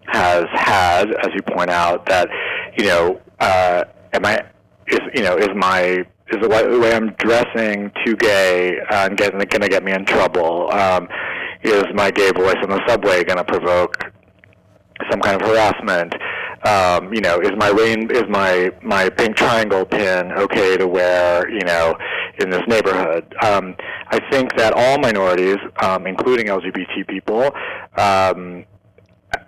[0.07, 2.05] has had, as you point out.
[2.07, 2.29] That
[2.77, 4.45] you know, uh, am I?
[4.87, 9.07] Is you know, is my is the way, the way I'm dressing too gay uh,
[9.07, 10.71] and getting going to get me in trouble?
[10.71, 11.07] Um,
[11.67, 13.97] is my gay voice on the subway going to provoke
[15.09, 16.13] some kind of harassment.
[16.65, 21.49] Um, you know, is my rain is my my pink triangle pin okay to wear?
[21.49, 21.95] You know,
[22.39, 23.33] in this neighborhood.
[23.41, 23.75] Um,
[24.07, 27.51] I think that all minorities, um, including LGBT people,
[27.97, 28.65] um,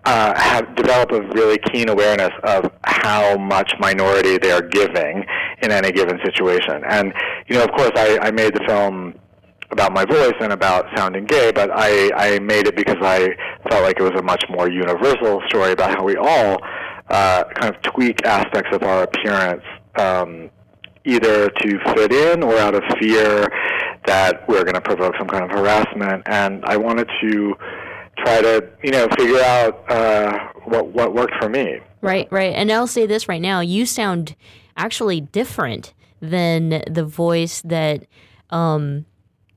[0.05, 5.25] uh, have developed a really keen awareness of how much minority they are giving
[5.61, 6.83] in any given situation.
[6.87, 7.13] And
[7.47, 9.15] you know, of course, I, I made the film
[9.71, 13.29] about my voice and about sounding gay, but I, I made it because I
[13.69, 16.57] felt like it was a much more universal story about how we all
[17.09, 19.63] uh, kind of tweak aspects of our appearance,
[19.95, 20.49] um,
[21.05, 23.47] either to fit in or out of fear
[24.05, 26.23] that we're going to provoke some kind of harassment.
[26.25, 27.55] And I wanted to
[28.17, 31.79] try to, you know, figure out uh, what what worked for me.
[32.01, 32.55] Right, right.
[32.55, 34.35] And I'll say this right now: you sound
[34.77, 38.07] actually different than the voice that.
[38.51, 39.05] Um,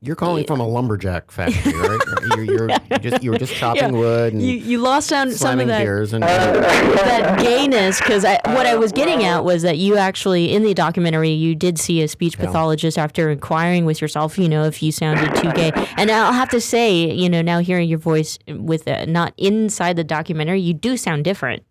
[0.04, 2.00] You're calling from a lumberjack factory, right?
[2.36, 3.90] you're, you're, you just you were just chopping Yeah.
[4.00, 8.66] wood and you, you lost sound, some of that gears and that gayness because what
[8.66, 12.08] I was getting at was that you actually in the documentary you did see a
[12.08, 15.70] speech pathologist after inquiring with yourself, you know, if you sounded too gay.
[15.96, 19.94] And I'll have to say, you know, now hearing your voice with uh, not inside
[19.94, 21.62] the documentary, you do sound different.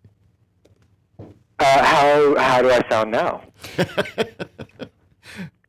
[1.19, 3.41] Uh, how how do I sound now?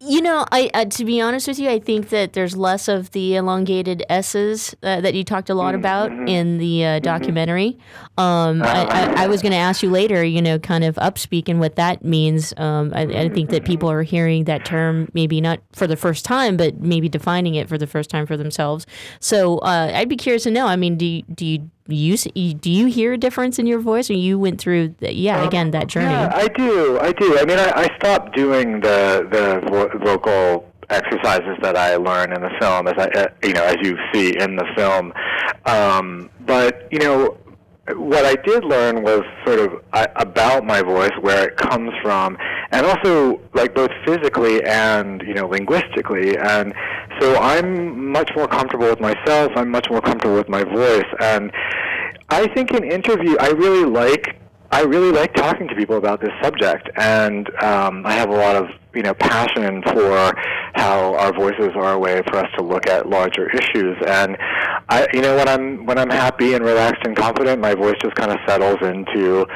[0.05, 3.13] You know, I uh, to be honest with you, I think that there's less of
[3.13, 7.79] the elongated S's uh, that you talked a lot about in the uh, documentary.
[8.19, 11.49] Um, I, I, I was going to ask you later, you know, kind of upspeak
[11.49, 12.53] and what that means.
[12.57, 16.25] Um, I, I think that people are hearing that term maybe not for the first
[16.25, 18.87] time, but maybe defining it for the first time for themselves.
[19.21, 20.67] So uh, I'd be curious to know.
[20.67, 24.11] I mean, do you, do you you do you hear a difference in your voice,
[24.11, 26.07] or you went through, the, yeah, again that journey?
[26.07, 26.99] Yeah, I do.
[27.01, 27.39] I do.
[27.39, 32.43] I mean, I, I stopped doing the the vo- vocal exercises that I learn in
[32.43, 35.13] the film, as I, uh, you know, as you see in the film.
[35.67, 37.37] Um, but you know,
[37.97, 42.39] what I did learn was sort of uh, about my voice, where it comes from,
[42.71, 46.39] and also like both physically and you know linguistically.
[46.39, 46.75] And
[47.21, 49.53] so I'm much more comfortable with myself.
[49.57, 51.51] I'm much more comfortable with my voice, and
[52.29, 54.39] I think in interview, I really like
[54.73, 58.57] I really like talking to people about this subject, and um, I have a lot
[58.57, 60.33] of you know passion for
[60.75, 63.97] how our voices are a way for us to look at larger issues.
[64.07, 64.39] And
[64.93, 68.15] I, you know, when I'm when I'm happy and relaxed and confident, my voice just
[68.15, 69.47] kind of settles into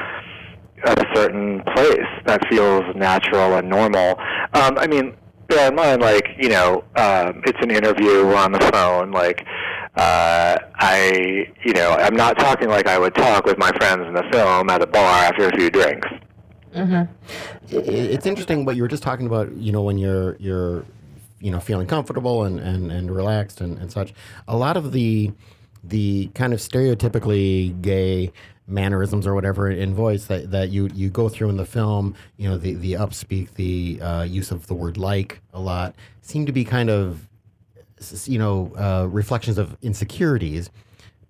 [0.83, 4.11] a certain place that feels natural and normal.
[4.53, 5.15] Um, I mean,
[5.47, 8.25] bear in mind, like you know, um, it's an interview.
[8.25, 9.11] We're on the phone.
[9.11, 9.45] Like,
[9.95, 14.13] uh, I, you know, I'm not talking like I would talk with my friends in
[14.13, 16.07] the film at a bar after a few drinks.
[17.71, 17.75] I-
[18.15, 19.51] It's interesting what you were just talking about.
[19.55, 20.83] You know, when you're you're,
[21.39, 24.13] you know, feeling comfortable and and, and relaxed and, and such.
[24.47, 25.31] A lot of the
[25.83, 28.31] the kind of stereotypically gay
[28.67, 32.15] mannerisms or whatever in voice that, that you you go through in the film.
[32.37, 36.45] You know, the the upspeak, the uh, use of the word like a lot seem
[36.45, 37.27] to be kind of
[38.25, 40.69] you know uh, reflections of insecurities,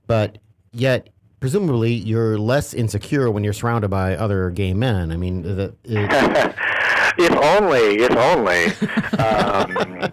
[0.08, 0.38] but
[0.72, 1.10] yet.
[1.40, 5.12] Presumably, you're less insecure when you're surrounded by other gay men.
[5.12, 6.56] I mean, that it,
[7.18, 8.66] If only, if only.
[9.18, 10.12] um,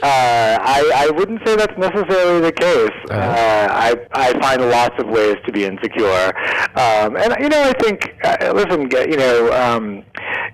[0.00, 3.10] uh, I, I wouldn't say that's necessarily the case.
[3.10, 6.32] Uh, I, I find lots of ways to be insecure,
[6.76, 10.04] um, and you know, I think, uh, listen, you know, um,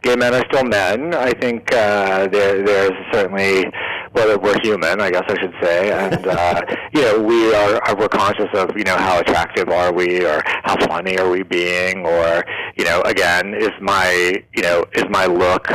[0.03, 1.15] gay men are still men.
[1.15, 3.67] I think uh, there, there's certainly,
[4.15, 6.63] well, we're human, I guess I should say, and uh,
[6.95, 10.43] you know, we are, are we're conscious of, you know, how attractive are we, or
[10.47, 12.45] how funny are we being, or
[12.77, 15.69] you know, again, is my, you know, is my look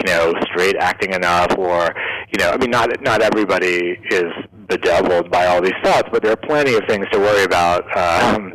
[0.00, 1.94] you know, straight acting enough, or
[2.28, 4.32] you know, I mean, not not everybody is
[4.66, 8.52] bedeviled by all these thoughts, but there are plenty of things to worry about um,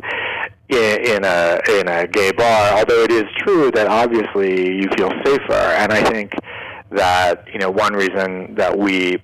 [0.68, 2.78] in, in a in a gay bar.
[2.78, 6.34] Although it is true that obviously you feel safer, and I think
[6.90, 9.22] that you know one reason that we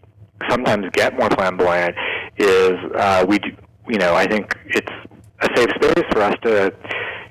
[0.49, 1.95] sometimes get more flamboyant
[2.39, 3.51] is uh, we do,
[3.89, 4.93] you know I think it's
[5.41, 6.75] a safe space for us to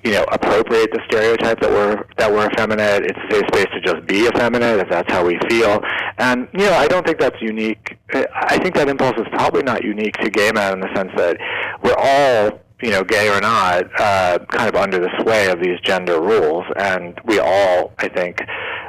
[0.04, 3.06] you know appropriate the stereotype that we're that we're effeminate.
[3.06, 5.82] It's a safe space to just be effeminate if that's how we feel.
[6.18, 7.98] And you know I don't think that's unique.
[8.14, 11.38] I think that impulse is probably not unique to gay men in the sense that
[11.84, 15.80] we're all you know, gay or not, uh, kind of under the sway of these
[15.82, 18.42] gender rules, and we all, I think,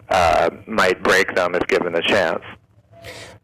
[0.08, 2.42] uh, might break them if given the chance.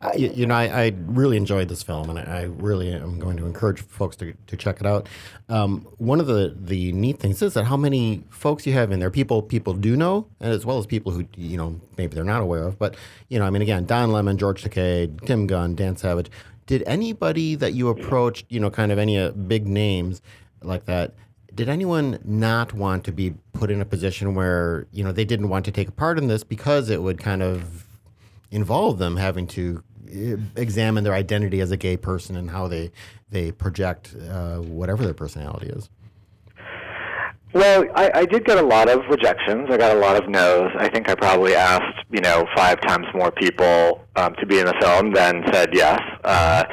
[0.02, 3.36] Uh, you, know, I, I really enjoyed this film, and I, I really am going
[3.36, 5.08] to encourage folks to, to check it out.
[5.48, 8.98] Um, one of the, the neat things is that how many folks you have in
[8.98, 12.24] there, people people do know, and as well as people who you know maybe they're
[12.24, 12.80] not aware of.
[12.80, 12.96] But
[13.28, 16.30] you know, I mean, again, Don Lemon, George Takei, Tim Gunn, Dan Savage.
[16.66, 20.20] Did anybody that you approached, you know, kind of any uh, big names
[20.62, 21.14] like that?
[21.54, 25.48] Did anyone not want to be put in a position where you know they didn't
[25.48, 27.86] want to take a part in this because it would kind of
[28.52, 29.82] involve them having to
[30.56, 32.90] examine their identity as a gay person and how they
[33.30, 35.88] they project uh, whatever their personality is.
[37.54, 39.68] Well, I, I did get a lot of rejections.
[39.70, 40.70] I got a lot of no's.
[40.78, 44.64] I think I probably asked, you know, five times more people um, to be in
[44.64, 46.00] the film than said yes.
[46.24, 46.64] Uh,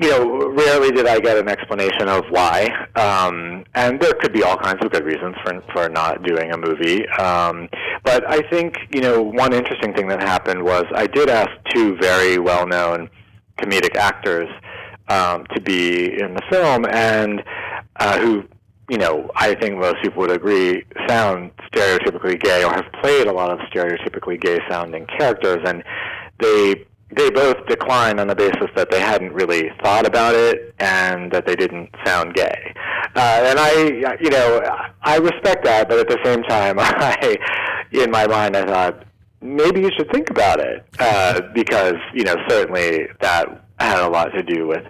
[0.00, 4.42] you know, rarely did I get an explanation of why, um, and there could be
[4.42, 7.06] all kinds of good reasons for for not doing a movie.
[7.10, 7.68] Um,
[8.02, 11.96] but I think you know one interesting thing that happened was I did ask two
[11.96, 13.08] very well-known
[13.58, 14.48] comedic actors
[15.08, 17.42] um, to be in the film, and
[17.96, 18.44] uh, who
[18.90, 23.32] you know I think most people would agree sound stereotypically gay or have played a
[23.32, 25.84] lot of stereotypically gay-sounding characters, and
[26.40, 26.84] they
[27.16, 31.46] they both declined on the basis that they hadn't really thought about it and that
[31.46, 32.74] they didn't sound gay.
[33.14, 34.60] Uh, and I, you know,
[35.02, 37.36] I respect that, but at the same time, I,
[37.92, 39.04] in my mind, I thought
[39.40, 44.26] maybe you should think about it uh, because, you know, certainly that had a lot
[44.32, 44.84] to do with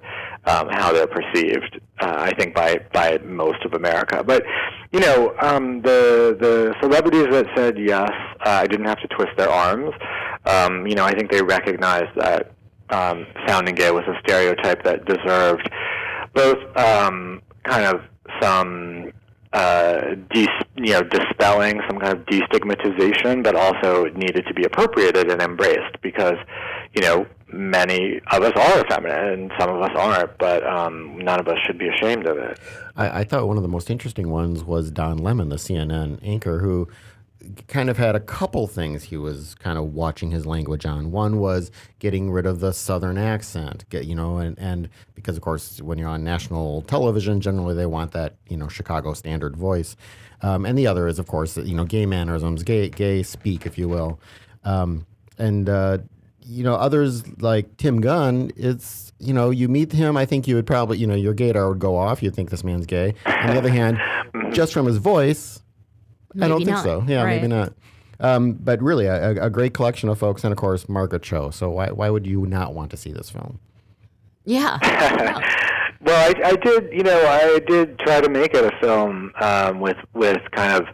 [0.46, 1.80] um, how they're perceived.
[2.00, 4.42] Uh, I think by by most of America, but
[4.90, 8.10] you know, um, the the celebrities that said yes,
[8.44, 9.92] uh, I didn't have to twist their arms.
[10.44, 12.52] Um, you know, I think they recognized that
[12.90, 15.70] um, sounding gay was a stereotype that deserved
[16.34, 18.02] both um, kind of
[18.40, 19.12] some
[19.52, 25.30] uh, de- you know dispelling, some kind of destigmatization, but also needed to be appropriated
[25.30, 26.36] and embraced because
[26.94, 31.38] you know many of us are effeminate and some of us aren't, but um, none
[31.38, 32.58] of us should be ashamed of it.
[32.96, 36.58] I, I thought one of the most interesting ones was Don Lemon, the CNN anchor,
[36.58, 36.88] who
[37.68, 41.10] kind of had a couple things he was kind of watching his language on.
[41.10, 45.42] One was getting rid of the southern accent, get you know, and, and because of
[45.42, 49.96] course when you're on national television, generally they want that you know Chicago standard voice.
[50.42, 53.78] Um, and the other is of course you know gay mannerisms, gay gay speak, if
[53.78, 54.18] you will.
[54.64, 55.06] Um,
[55.38, 55.98] and uh,
[56.44, 60.54] you know others like Tim Gunn, it's you know you meet him, I think you
[60.56, 62.22] would probably you know your gaydar would go off.
[62.22, 63.14] You'd think this man's gay.
[63.26, 63.98] On the other hand,
[64.52, 65.60] just from his voice.
[66.40, 66.82] I don't think not.
[66.84, 67.04] so.
[67.06, 67.36] Yeah, Right.
[67.36, 67.72] maybe not.
[68.20, 71.50] Um, but really, a, a great collection of folks, and of course, Margaret Cho.
[71.50, 73.58] So why why would you not want to see this film?
[74.44, 74.78] Yeah.
[76.00, 79.80] Well, I, I did, you know, I did try to make it a film um,
[79.80, 80.86] with with kind of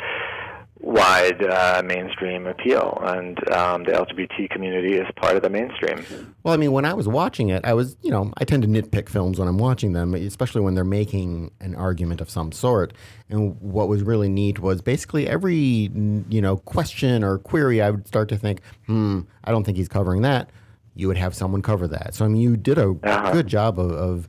[0.83, 6.35] wide uh, mainstream appeal, and um, the LGBT community is part of the mainstream.
[6.43, 8.69] Well, I mean, when I was watching it, I was, you know, I tend to
[8.69, 12.93] nitpick films when I'm watching them, especially when they're making an argument of some sort.
[13.29, 18.07] And what was really neat was basically every, you know, question or query, I would
[18.09, 20.49] start to think, hmm, I don't think he's covering that.
[20.95, 22.15] You would have someone cover that.
[22.15, 23.33] So, I mean, you did a Uh-huh.
[23.33, 24.29] good job of, of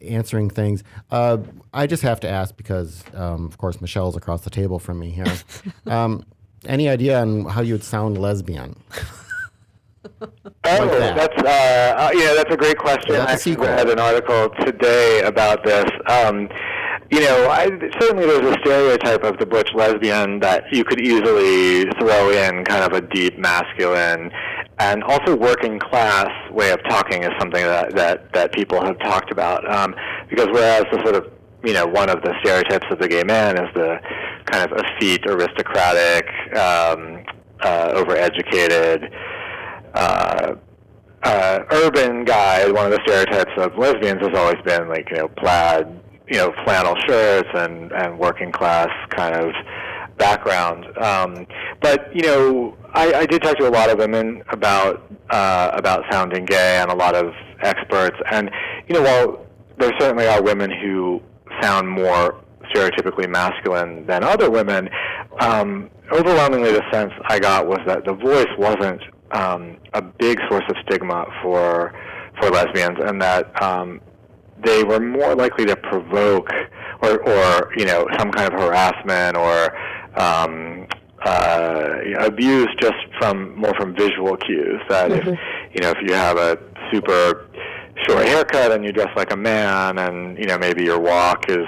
[0.00, 0.84] answering things.
[1.10, 1.38] Uh,
[1.72, 5.10] I just have to ask because, um, of course, Michelle's across the table from me
[5.10, 5.34] here.
[5.86, 6.24] um,
[6.66, 8.76] any idea on how you would sound lesbian?
[10.64, 11.16] Oh, that.
[11.16, 13.14] that's uh, uh, yeah, that's a great question.
[13.14, 13.66] Yeah, I that's a actually sequel.
[13.66, 15.84] read an article today about this.
[16.08, 16.48] Um,
[17.10, 17.66] you know, I,
[18.00, 22.84] certainly there's a stereotype of the butch lesbian that you could easily throw in kind
[22.84, 24.30] of a deep masculine
[24.80, 29.30] and also working class way of talking is something that that, that people have talked
[29.30, 29.68] about.
[29.70, 29.94] Um,
[30.30, 31.32] because whereas the sort of
[31.64, 33.98] you know one of the stereotypes of the gay man is the
[34.46, 36.26] kind of effete, aristocratic,
[36.56, 37.24] um,
[37.60, 39.12] uh, overeducated.
[39.94, 40.54] Uh,
[41.24, 45.28] uh, urban guy, one of the stereotypes of lesbians has always been like, you know,
[45.28, 45.86] plaid,
[46.28, 49.50] you know, flannel shirts and, and working class kind of
[50.18, 50.86] background.
[50.98, 51.46] Um,
[51.80, 56.04] but, you know, I, I did talk to a lot of women about, uh, about
[56.10, 58.16] sounding gay and a lot of experts.
[58.30, 58.50] And,
[58.88, 59.46] you know, while
[59.78, 61.22] there certainly are women who
[61.60, 62.40] sound more
[62.74, 64.88] stereotypically masculine than other women,
[65.40, 69.02] um, overwhelmingly the sense I got was that the voice wasn't
[69.32, 71.94] um, a big source of stigma for
[72.40, 74.00] for lesbians, and that um,
[74.64, 76.50] they were more likely to provoke
[77.02, 79.76] or, or you know some kind of harassment or
[80.16, 80.86] um,
[81.24, 84.80] uh, abuse just from more from visual cues.
[84.88, 86.58] That if you know if you have a
[86.92, 87.48] super
[88.06, 91.66] short haircut and you dress like a man, and you know maybe your walk is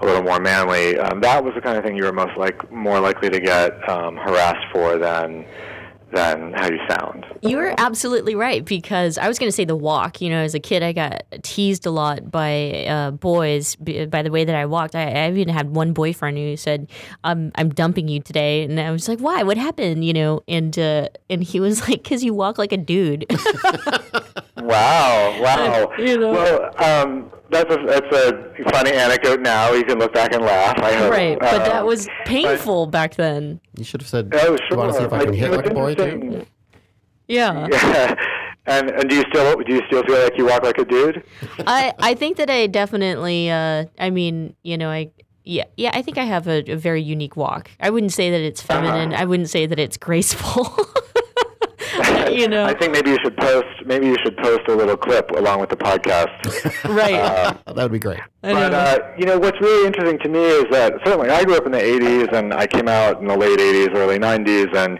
[0.00, 2.70] a little more manly, um, that was the kind of thing you were most like
[2.70, 5.44] more likely to get um, harassed for than
[6.12, 7.26] than how you sound.
[7.42, 10.20] You're absolutely right because I was going to say the walk.
[10.20, 14.22] You know, as a kid, I got teased a lot by uh, boys b- by
[14.22, 14.94] the way that I walked.
[14.94, 16.88] I, I even had one boyfriend who said,
[17.24, 19.42] "I'm I'm dumping you today," and I was like, "Why?
[19.42, 22.78] What happened?" You know, and uh, and he was like, "Cause you walk like a
[22.78, 23.26] dude."
[24.60, 25.40] Wow!
[25.40, 25.92] Wow!
[25.98, 26.32] You know.
[26.32, 29.40] Well, um, that's a that's a funny anecdote.
[29.40, 30.78] Now you can look back and laugh.
[30.78, 31.10] I hope.
[31.12, 33.60] right, but that Um, was painful back then.
[33.76, 35.24] You should have said, Oh, "Do you want to see if I sure.
[35.26, 36.46] can hit It's like a boy too?"
[37.26, 37.66] Yeah.
[37.72, 38.14] Yeah.
[38.66, 41.24] And and do you still do you still feel like you walk like a dude?
[41.66, 43.50] I I think that I definitely.
[43.50, 45.10] Uh, I mean, you know, I.
[45.44, 47.70] Yeah, yeah, I think I have a, a very unique walk.
[47.80, 49.14] I wouldn't say that it's feminine.
[49.14, 50.68] I wouldn't say that it's graceful.
[52.28, 55.30] you know, I think maybe you should post maybe you should post a little clip
[55.30, 56.84] along with the podcast.
[56.84, 57.14] right?
[57.14, 58.20] Uh, that would be great.
[58.42, 61.66] But uh, you know what's really interesting to me is that certainly I grew up
[61.66, 64.98] in the '80s and I came out in the late '80s, early '90s, and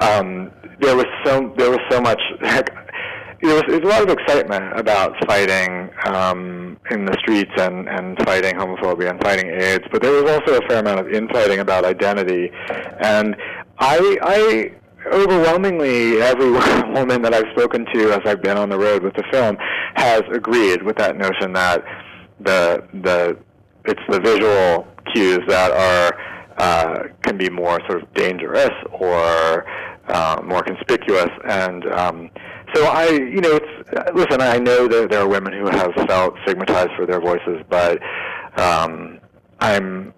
[0.00, 0.50] um,
[0.80, 2.20] there was so there was so much.
[2.40, 2.70] Heck,
[3.42, 7.88] there was, there was a lot of excitement about fighting um, in the streets and,
[7.88, 11.60] and fighting homophobia and fighting AIDS, but there was also a fair amount of infighting
[11.60, 12.50] about identity.
[13.00, 13.34] And
[13.78, 14.72] I, I
[15.06, 16.50] overwhelmingly every
[16.92, 19.56] woman that I've spoken to as I've been on the road with the film
[19.94, 21.84] has agreed with that notion that
[22.40, 23.36] the the
[23.84, 26.18] it's the visual cues that are
[26.58, 29.66] uh, can be more sort of dangerous or
[30.08, 31.30] uh, more conspicuous.
[31.48, 32.30] And um,
[32.74, 36.34] so I you know it's listen I know that there are women who have felt
[36.44, 37.98] stigmatized for their voices but
[38.58, 39.20] um,
[39.60, 40.12] I'm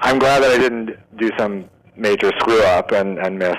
[0.00, 3.56] I'm glad that I didn't do some major screw up and, and miss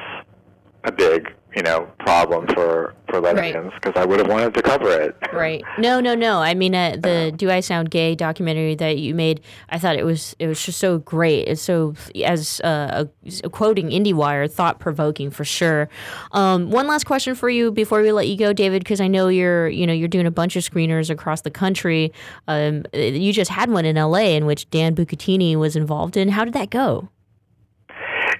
[0.83, 4.89] a big you know problem for for lesbians because I would have wanted to cover
[4.91, 5.15] it.
[5.31, 5.63] Right.
[5.77, 6.41] No, no, no.
[6.41, 10.03] I mean, uh, the "Do I Sound Gay" documentary that you made, I thought it
[10.03, 11.47] was it was just so great.
[11.47, 11.93] It's so
[12.25, 13.05] as uh,
[13.43, 15.87] a, quoting IndieWire, thought provoking for sure.
[16.31, 19.27] Um, one last question for you before we let you go, David, because I know
[19.27, 22.11] you're you know you're doing a bunch of screeners across the country.
[22.47, 24.35] Um, you just had one in L.A.
[24.35, 26.29] in which Dan Bucatinsky was involved in.
[26.29, 27.07] How did that go?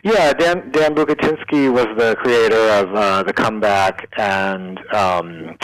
[0.03, 5.57] Yeah, Dan Dan Bucatinsky was the creator of uh, the comeback and um,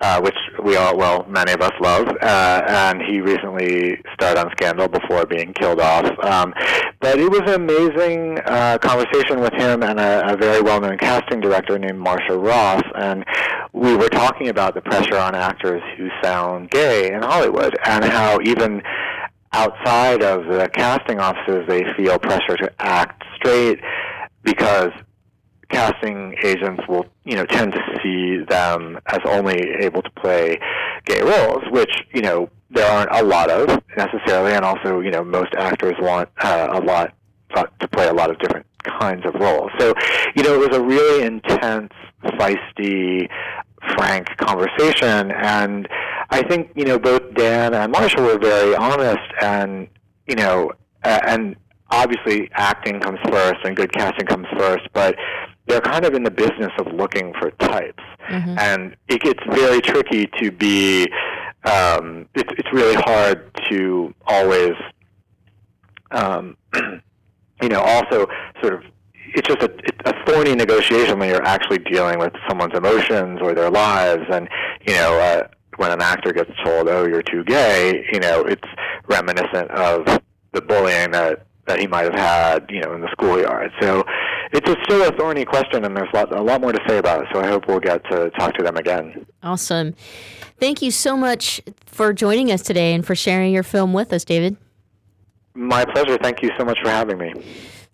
[0.00, 4.50] uh, which we all well many of us love, uh, and he recently starred on
[4.52, 6.06] Scandal before being killed off.
[6.24, 6.54] Um,
[7.00, 11.40] but it was an amazing uh, conversation with him and a, a very well-known casting
[11.40, 13.24] director named Marcia Ross, and
[13.72, 18.38] we were talking about the pressure on actors who sound gay in Hollywood and how
[18.44, 18.82] even
[19.52, 23.80] outside of the casting offices, they feel pressure to act straight
[24.42, 24.90] because
[25.70, 30.58] casting agents will, you know, tend to see them as only able to play
[31.04, 35.22] gay roles, which, you know, there aren't a lot of necessarily, and also, you know,
[35.24, 37.14] most actors want uh, a lot
[37.54, 39.70] uh, to play a lot of different kinds of roles.
[39.78, 39.94] So,
[40.34, 41.92] you know, it was a really intense,
[42.24, 43.28] feisty,
[43.96, 45.88] frank conversation, and
[46.30, 49.88] I think you know both Dan and Marcia were very honest, and
[50.26, 50.72] you know,
[51.02, 51.56] and
[51.92, 55.14] obviously acting comes first and good casting comes first, but
[55.66, 58.58] they're kind of in the business of looking for types, Mhm.
[58.58, 61.06] and it gets very tricky to be.
[61.64, 64.72] Um, it's it's really hard to always,
[66.10, 66.56] um,
[67.62, 68.26] you know, also
[68.60, 68.82] sort of.
[69.34, 73.54] It's just a, it's a thorny negotiation when you're actually dealing with someone's emotions or
[73.54, 74.48] their lives, and
[74.86, 78.68] you know, uh, when an actor gets told, "Oh, you're too gay," you know, it's
[79.06, 80.04] reminiscent of
[80.52, 83.72] the bullying that that he might have had, you know, in the schoolyard.
[83.80, 84.04] So
[84.52, 86.98] it's a, still a thorny question, and there's a lot, a lot more to say
[86.98, 87.28] about it.
[87.32, 89.24] So I hope we'll get to talk to them again.
[89.42, 89.94] Awesome.
[90.60, 94.22] Thank you so much for joining us today and for sharing your film with us,
[94.22, 94.58] David.
[95.54, 96.18] My pleasure.
[96.18, 97.32] Thank you so much for having me.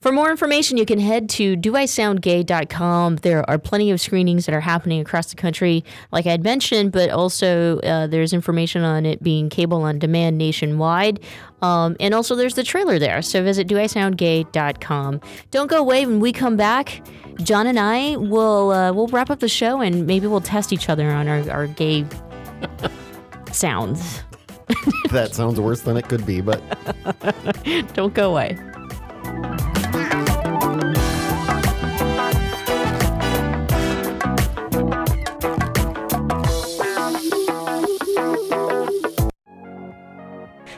[0.00, 3.16] For more information, you can head to doisoundgay.com.
[3.16, 6.92] There are plenty of screenings that are happening across the country, like I had mentioned,
[6.92, 11.18] but also uh, there's information on it being cable on demand nationwide.
[11.62, 13.22] Um, and also, there's the trailer there.
[13.22, 15.20] So visit doisoundgay.com.
[15.50, 17.04] Don't go away when we come back.
[17.42, 20.88] John and I will uh, we'll wrap up the show and maybe we'll test each
[20.88, 22.04] other on our, our gay
[23.52, 24.22] sounds.
[25.10, 26.62] that sounds worse than it could be, but
[27.94, 28.56] Don't go away.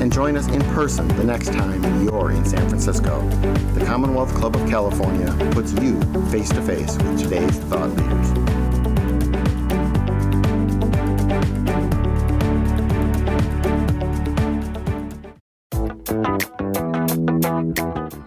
[0.00, 3.26] and join us in person the next time you're in San Francisco.
[3.74, 8.54] The Commonwealth Club of California puts you face to face with today's thought leaders.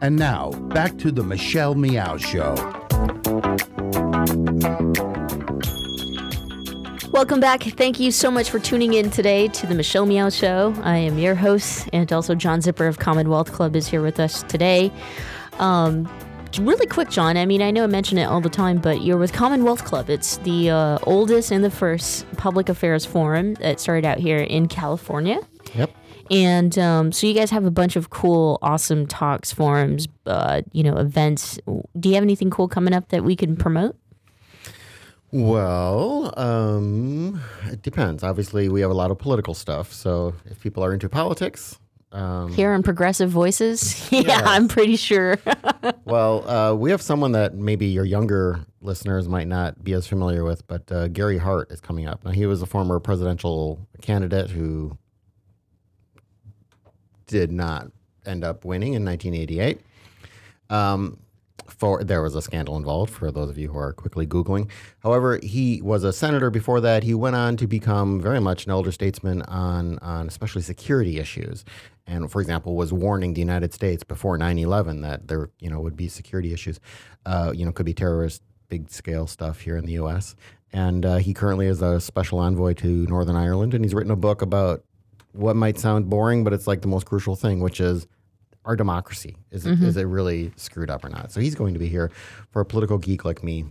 [0.02, 2.77] And now, back to the Michelle Meow Show.
[7.18, 7.64] Welcome back.
[7.64, 10.76] Thank you so much for tuning in today to the Michelle Meow Show.
[10.84, 14.44] I am your host, and also John Zipper of Commonwealth Club is here with us
[14.44, 14.92] today.
[15.54, 16.08] Um,
[16.60, 17.36] really quick, John.
[17.36, 20.12] I mean, I know I mention it all the time, but you're with Commonwealth Club.
[20.12, 24.68] It's the uh, oldest and the first public affairs forum that started out here in
[24.68, 25.40] California.
[25.74, 25.90] Yep.
[26.30, 30.84] And um, so you guys have a bunch of cool, awesome talks, forums, uh, you
[30.84, 31.58] know, events.
[32.00, 33.96] Do you have anything cool coming up that we can promote?
[35.32, 38.24] Well, um, it depends.
[38.24, 39.92] Obviously, we have a lot of political stuff.
[39.92, 41.78] So if people are into politics,
[42.12, 44.10] um, Here on Progressive Voices?
[44.12, 45.38] yeah, I'm pretty sure.
[46.06, 50.44] well, uh, we have someone that maybe your younger listeners might not be as familiar
[50.46, 52.24] with, but uh, Gary Hart is coming up.
[52.24, 54.98] Now, he was a former presidential candidate who
[57.28, 57.92] did not
[58.26, 59.82] end up winning in 1988.
[60.70, 61.20] Um,
[61.72, 64.70] for there was a scandal involved for those of you who are quickly googling.
[65.00, 67.04] However, he was a senator before that.
[67.04, 71.66] He went on to become very much an elder statesman on on especially security issues.
[72.06, 75.96] And for example, was warning the United States before 9/11 that there you know would
[75.96, 76.80] be security issues.
[77.26, 80.36] Uh, you know, could be terrorist big scale stuff here in the U.S.
[80.74, 84.18] And uh, he currently is a special envoy to Northern Ireland, and he's written a
[84.18, 84.84] book about
[85.32, 88.08] what might sound boring, but it's like the most crucial thing, which is
[88.68, 89.36] our democracy.
[89.50, 89.84] Is it, Mhm.
[89.84, 91.32] is it really screwed up or not?
[91.32, 92.12] So he's going to be here
[92.52, 93.66] for a political geek like me.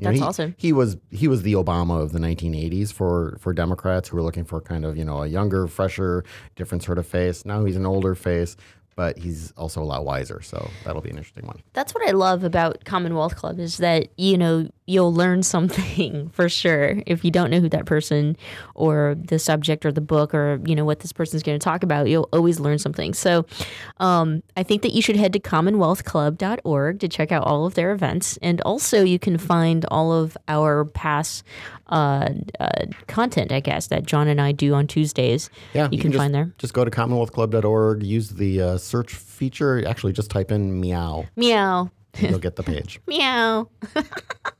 [0.00, 0.54] You That's he, awesome.
[0.58, 4.44] He was he was the Obama of the 1980s for for Democrats who were looking
[4.44, 6.24] for kind of you know a younger, fresher,
[6.56, 7.44] different sort of face.
[7.44, 8.56] Now he's an older face,
[8.96, 10.40] but he's also a lot wiser.
[10.40, 11.60] So that'll be an interesting one.
[11.72, 16.48] That's what I love about Commonwealth Club is that you know you'll learn something for
[16.48, 18.36] sure if you don't know who that person
[18.74, 21.82] or the subject or the book or you know what this person's going to talk
[21.82, 22.08] about.
[22.08, 23.12] You'll always learn something.
[23.14, 23.46] So
[23.98, 27.92] um, I think that you should head to CommonwealthClub.org to check out all of their
[27.92, 31.44] events, and also you can find all of our past
[31.88, 33.52] uh, uh, content.
[33.52, 35.50] I guess that John and I do on Tuesdays.
[35.74, 36.52] Yeah, you, can, just, find there.
[36.58, 38.02] Just go to CommonwealthClub.org.
[38.02, 39.86] Use the uh, search feature.
[39.86, 41.26] Actually, just type in meow.
[41.36, 41.90] Meow.
[42.18, 43.00] You'll get the page.
[43.06, 43.68] Meow.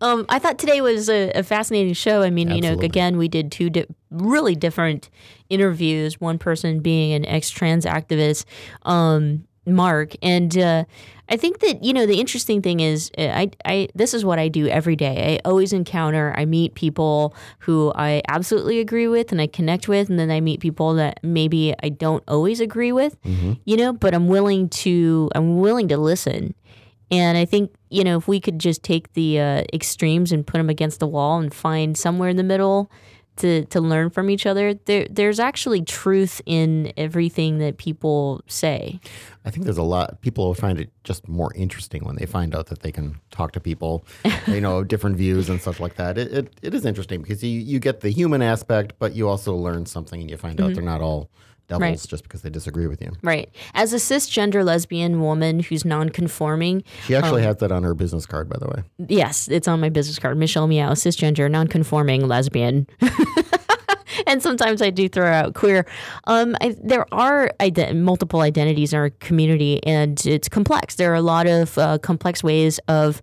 [0.00, 2.22] um, I thought today was a, a fascinating show.
[2.22, 5.10] I mean, you know, again, we did two di- really different
[5.48, 6.20] interviews.
[6.20, 8.44] One person being an ex-trans activist,
[8.82, 10.84] um, Mark, and uh,
[11.28, 14.38] I think that you know the interesting thing is, uh, I, I this is what
[14.38, 15.36] I do every day.
[15.44, 20.08] I always encounter, I meet people who I absolutely agree with and I connect with,
[20.10, 23.16] and then I meet people that maybe I don't always agree with.
[23.64, 26.54] You know, but I'm willing to, I'm willing to listen.
[27.10, 30.58] And I think, you know, if we could just take the uh, extremes and put
[30.58, 32.90] them against the wall and find somewhere in the middle
[33.36, 39.00] to, to learn from each other, there, there's actually truth in everything that people say.
[39.44, 40.20] I think there's a lot.
[40.20, 43.60] People find it just more interesting when they find out that they can talk to
[43.60, 44.04] people,
[44.46, 46.18] you know, different views and stuff like that.
[46.18, 49.54] It, it, it is interesting because you, you get the human aspect, but you also
[49.56, 50.74] learn something and you find out Mhm.
[50.74, 51.30] they're not all
[51.70, 52.06] devils Right.
[52.08, 53.12] just because they disagree with you.
[53.22, 53.48] Right.
[53.74, 58.26] As a cisgender lesbian woman who's non-conforming, She actually um, has that on her business
[58.26, 58.82] card, by the way.
[59.08, 60.36] Yes, it's on my business card.
[60.36, 62.86] Michelle Meow, cisgender, non-conforming lesbian.
[64.26, 65.86] and sometimes I do throw out queer.
[66.26, 70.96] Um, I, there are ide- multiple identities in our community, and it's complex.
[70.96, 73.22] There are a lot of uh, complex ways of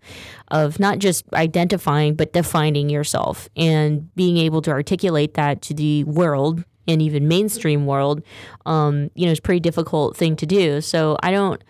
[0.49, 6.05] of not just identifying but defining yourself and being able to articulate that to the
[6.05, 8.21] world and even mainstream world.
[8.65, 10.81] Um, you know, is a pretty difficult thing to do.
[10.81, 11.63] So I don't.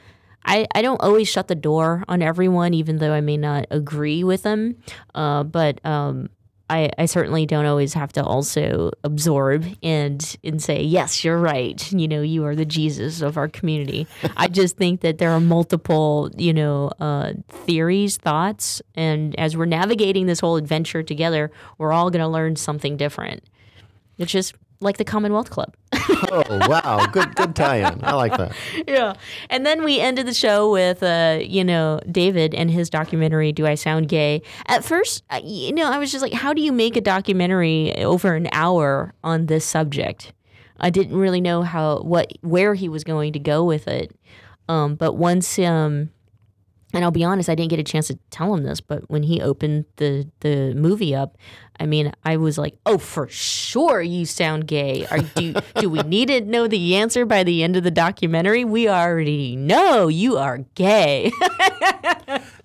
[0.50, 4.24] I, I don't always shut the door on everyone, even though I may not agree
[4.24, 4.78] with them.
[5.14, 6.30] Uh, but um,
[6.70, 11.92] I, I certainly don't always have to also absorb and and say yes, you're right.
[11.92, 14.06] You know, you are the Jesus of our community.
[14.36, 19.66] I just think that there are multiple, you know, uh, theories, thoughts, and as we're
[19.66, 23.44] navigating this whole adventure together, we're all going to learn something different.
[24.18, 25.76] It's just like the Commonwealth Club.
[25.94, 28.04] oh wow, good good tie-in.
[28.04, 28.54] I like that.
[28.88, 29.14] yeah.
[29.50, 33.66] And then we ended the show with, uh, you know, David and his documentary, Do
[33.66, 34.42] I Sound Gay?
[34.68, 38.36] At first, you know, I was just like, how do you make a documentary over
[38.36, 40.34] an hour on this subject?
[40.80, 44.16] I didn't really know how, what, where he was going to go with it.
[44.70, 46.12] Um, but once, um,
[46.94, 49.24] and I'll be honest, I didn't get a chance to tell him this, but when
[49.24, 51.38] he opened the the movie up,
[51.80, 56.00] I mean, I was like, "Oh, for sure, you sound gay." Are do do we
[56.04, 58.66] need to know the answer by the end of the documentary?
[58.66, 61.32] We already know you are gay.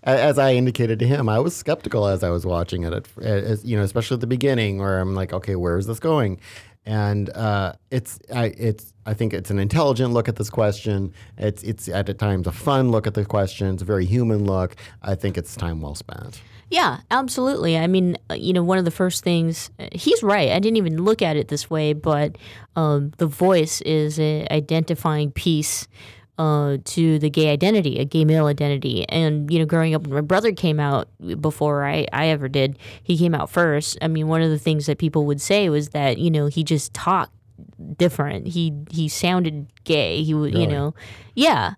[0.04, 3.76] As I indicated to him, I was skeptical as I was watching it, as, you
[3.76, 6.40] know, especially at the beginning, where I'm like, okay, where is this going?
[6.84, 11.12] And uh, it's, I, it's, I think it's an intelligent look at this question.
[11.38, 13.72] It's, it's at times a fun look at the question.
[13.74, 14.74] It's a very human look.
[15.02, 16.42] I think it's time well spent.
[16.72, 17.76] Yeah, absolutely.
[17.76, 20.50] I mean, uh, you know, one of the first things uh, he's right.
[20.50, 22.38] I didn't even look at it this way, but
[22.76, 25.86] um, the voice is a identifying piece
[26.38, 29.06] uh, to the gay identity, a gay male identity.
[29.10, 31.08] And you know, growing up, when my brother came out
[31.42, 33.98] before I, I ever did, he came out first.
[34.00, 36.64] I mean, one of the things that people would say was that you know he
[36.64, 37.34] just talked
[37.98, 38.48] different.
[38.48, 40.22] He he sounded gay.
[40.22, 40.94] He would, you know,
[41.34, 41.74] yeah.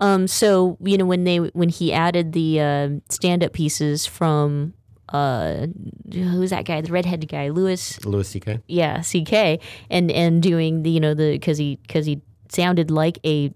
[0.00, 4.74] Um, so you know when they when he added the uh, stand up pieces from
[5.10, 5.66] uh,
[6.12, 8.04] who's that guy, the redheaded guy, Louis.
[8.04, 8.60] Louis C.K.
[8.68, 13.18] Yeah, CK, and and doing the you know the because he because he sounded like
[13.24, 13.52] a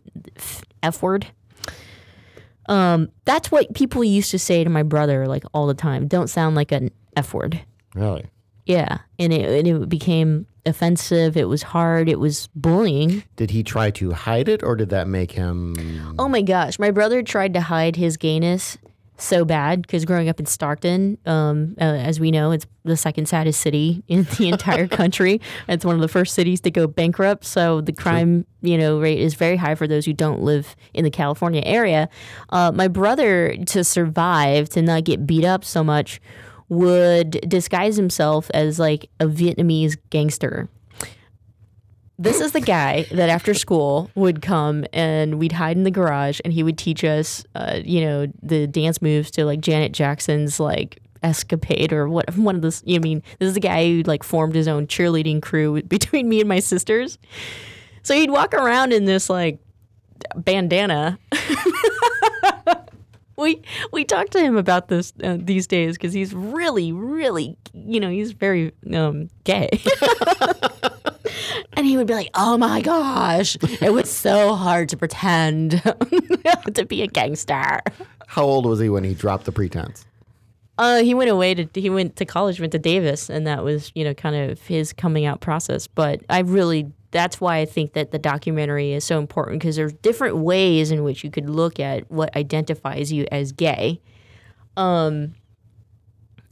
[0.82, 1.26] f word.
[2.66, 6.08] Um, that's what people used to say to my brother like all the time.
[6.08, 7.60] Don't sound like an f word.
[7.94, 8.26] Really?
[8.66, 11.36] Yeah, and it and it became offensive.
[11.36, 12.08] It was hard.
[12.08, 13.24] It was bullying.
[13.36, 16.14] Did he try to hide it, or did that make him?
[16.18, 18.78] Oh my gosh, my brother tried to hide his gayness
[19.22, 23.26] so bad because growing up in Stockton, um, uh, as we know, it's the second
[23.26, 25.40] saddest city in the entire country.
[25.68, 27.44] It's one of the first cities to go bankrupt.
[27.44, 31.04] So the crime, you know, rate is very high for those who don't live in
[31.04, 32.08] the California area.
[32.50, 36.20] Uh, my brother, to survive, to not get beat up so much,
[36.72, 40.70] would disguise himself as like a Vietnamese gangster
[42.18, 46.40] This is the guy that after school would come and we'd hide in the garage
[46.44, 50.58] and he would teach us, uh, you know, the dance moves to like Janet Jackson's
[50.58, 52.82] like escapade or what one of those.
[52.86, 55.82] You know, I mean, this is the guy who like formed his own cheerleading crew
[55.96, 57.18] between me and my sisters.
[58.02, 59.58] So he'd walk around in this like
[60.36, 61.18] bandana.
[63.36, 63.62] we
[63.92, 68.10] we talked to him about this uh, these days because he's really, really, you know,
[68.10, 69.68] he's very um, gay.
[71.74, 75.72] and he would be like, "Oh my gosh, it was so hard to pretend
[76.74, 77.80] to be a gangster."
[78.26, 80.06] How old was he when he dropped the pretense?
[80.78, 83.92] Uh, he went away to he went to college, went to Davis, and that was
[83.94, 85.86] you know kind of his coming out process.
[85.86, 89.92] But I really that's why I think that the documentary is so important because there's
[89.92, 94.00] different ways in which you could look at what identifies you as gay,
[94.76, 95.34] um,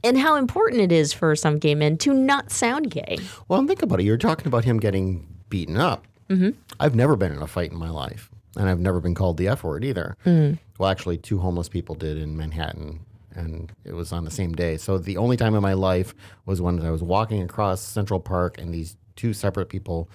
[0.05, 3.19] and how important it is for some gay men to not sound gay.
[3.49, 4.05] Well, think about it.
[4.05, 6.07] You're talking about him getting beaten up.
[6.29, 6.51] Mm-hmm.
[6.79, 9.49] I've never been in a fight in my life, and I've never been called the
[9.49, 10.17] F word either.
[10.25, 10.59] Mhm.
[10.79, 13.01] Well, actually, two homeless people did in Manhattan,
[13.35, 14.77] and it was on the same day.
[14.77, 16.15] So the only time in my life
[16.47, 20.09] was when I was walking across Central Park, and these two separate people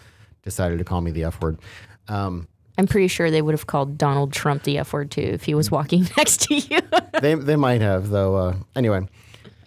[0.45, 1.59] decided to call me the F word.
[2.07, 5.43] Um, I'm pretty sure they would have called Donald Trump the F word too if
[5.43, 6.79] he was walking next to you.
[7.21, 8.35] they they might have though.
[8.35, 9.07] Uh, anyway,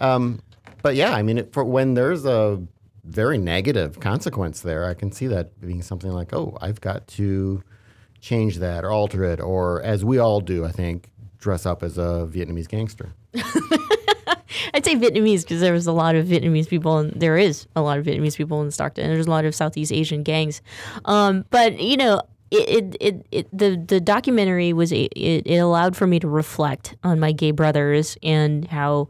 [0.00, 0.40] um,
[0.82, 2.62] but yeah, I mean, it, for when there's a
[3.04, 7.62] very negative consequence there, I can see that being something like, oh, I've got to
[8.20, 11.98] change that or alter it, or as we all do, I think, dress up as
[11.98, 13.14] a Vietnamese gangster.
[14.74, 17.82] I'd say Vietnamese because there was a lot of Vietnamese people, and there is a
[17.82, 19.04] lot of Vietnamese people in Stockton.
[19.04, 20.62] And there's a lot of Southeast Asian gangs,
[21.04, 26.06] um, but you know, it, it, it, the the documentary was it, it allowed for
[26.06, 29.08] me to reflect on my gay brothers and how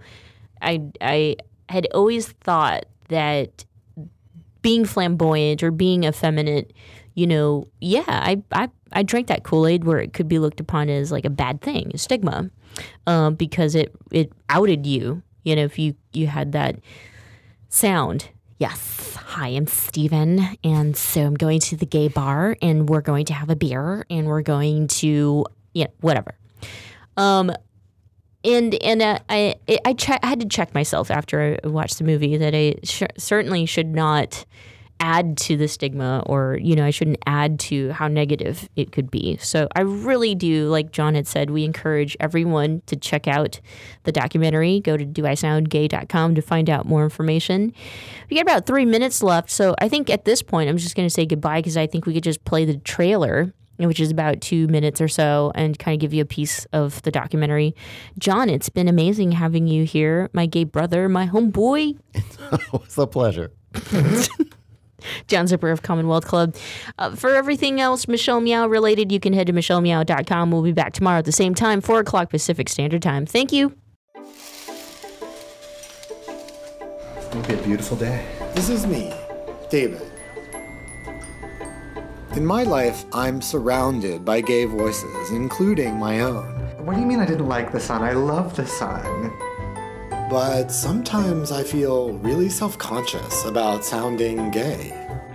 [0.60, 1.36] I I
[1.68, 3.64] had always thought that
[4.62, 6.72] being flamboyant or being effeminate,
[7.14, 10.60] you know, yeah, I I, I drank that Kool Aid where it could be looked
[10.60, 12.50] upon as like a bad thing, a stigma,
[13.06, 15.22] um, because it it outed you.
[15.48, 16.76] You know, if you you had that
[17.70, 18.28] sound.
[18.58, 23.24] Yes, hi, I'm Steven, and so I'm going to the gay bar, and we're going
[23.26, 26.34] to have a beer, and we're going to, yeah, whatever.
[27.16, 27.50] Um,
[28.44, 29.54] and and uh, I
[29.86, 33.04] I, che- I had to check myself after I watched the movie that I sh-
[33.16, 34.44] certainly should not
[35.00, 39.10] add to the stigma or you know I shouldn't add to how negative it could
[39.10, 39.36] be.
[39.38, 43.60] So I really do like John had said we encourage everyone to check out
[44.04, 44.80] the documentary.
[44.80, 47.72] Go to doisoundgay.com to find out more information.
[48.30, 51.06] We got about 3 minutes left, so I think at this point I'm just going
[51.06, 53.52] to say goodbye cuz I think we could just play the trailer
[53.86, 57.00] which is about two minutes or so, and kind of give you a piece of
[57.02, 57.74] the documentary.
[58.18, 61.96] John, it's been amazing having you here, my gay brother, my homeboy.
[62.14, 63.52] it's a pleasure.
[65.26, 66.54] John Zipper of Commonwealth Club.
[66.98, 70.50] Uh, for everything else Michelle Meow related, you can head to michellemeow.com.
[70.50, 73.26] We'll be back tomorrow at the same time, 4 o'clock Pacific Standard Time.
[73.26, 73.74] Thank you.
[77.28, 78.26] It'll be a beautiful day.
[78.54, 79.12] This is me,
[79.70, 80.10] David.
[82.32, 86.44] In my life, I'm surrounded by gay voices, including my own.
[86.84, 88.02] What do you mean I didn't like the sun?
[88.02, 89.32] I love the sun.
[90.30, 94.92] But sometimes I feel really self conscious about sounding gay.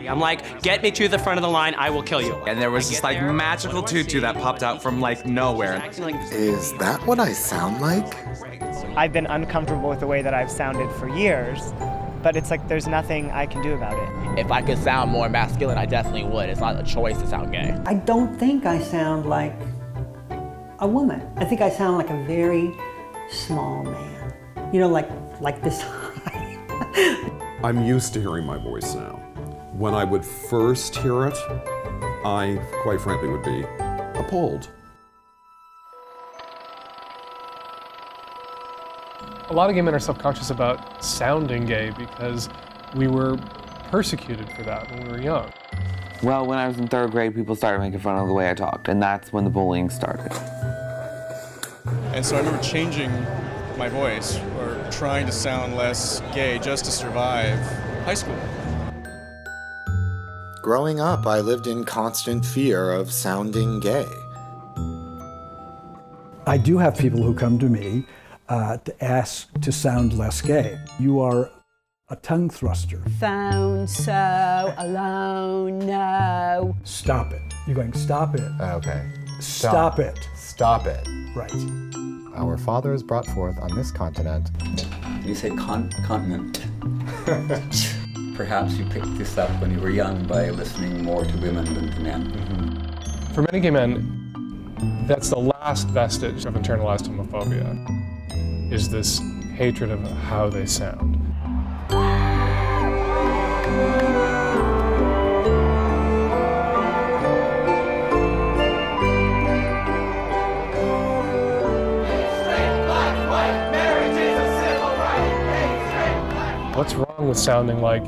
[0.08, 2.36] I'm like, get me to the front of the line, I will kill you.
[2.46, 5.84] And there was this like magical tutu that popped out from like nowhere.
[6.32, 8.14] Is that what I sound like?
[8.96, 11.74] I've been uncomfortable with the way that I've sounded for years,
[12.22, 14.40] but it's like there's nothing I can do about it.
[14.40, 16.50] If I could sound more masculine, I definitely would.
[16.50, 17.76] It's not a choice to sound gay.
[17.86, 19.56] I don't think I sound like
[20.80, 21.28] a woman.
[21.38, 22.72] I think I sound like a very
[23.32, 24.13] small man.
[24.74, 25.08] You know, like
[25.40, 25.84] like this
[27.64, 29.22] I'm used to hearing my voice now.
[29.72, 31.38] When I would first hear it,
[32.26, 33.64] I, quite frankly, would be
[34.20, 34.72] appalled.
[39.50, 42.50] A lot of gay men are self-conscious about sounding gay because
[42.96, 43.38] we were
[43.92, 45.54] persecuted for that when we were young.
[46.24, 48.56] Well, when I was in third grade, people started making fun of the way I
[48.56, 50.32] talked, and that's when the bullying started.
[52.14, 53.12] And so I remember changing
[53.78, 54.53] my voice or
[54.94, 57.60] trying to sound less gay just to survive
[58.06, 58.38] high school.
[60.62, 64.06] Growing up, I lived in constant fear of sounding gay.
[66.46, 68.06] I do have people who come to me
[68.50, 70.78] uh, to ask to sound less gay.
[71.00, 71.50] You are
[72.10, 73.02] a tongue thruster.
[73.20, 76.76] Found so alone, no.
[76.84, 77.42] Stop it.
[77.66, 78.52] You're going, stop it.
[78.62, 79.10] Okay.
[79.40, 80.30] Stop it.
[80.36, 81.08] Stop it.
[81.36, 81.83] Right.
[82.36, 84.50] Our fathers brought forth on this continent.
[85.24, 86.66] You said con- continent.
[88.36, 91.92] Perhaps you picked this up when you were young by listening more to women than
[91.92, 93.02] to men.
[93.34, 99.22] For many gay men, that's the last vestige of internalized homophobia, is this
[99.56, 101.20] hatred of how they sound.
[117.20, 118.04] With sounding like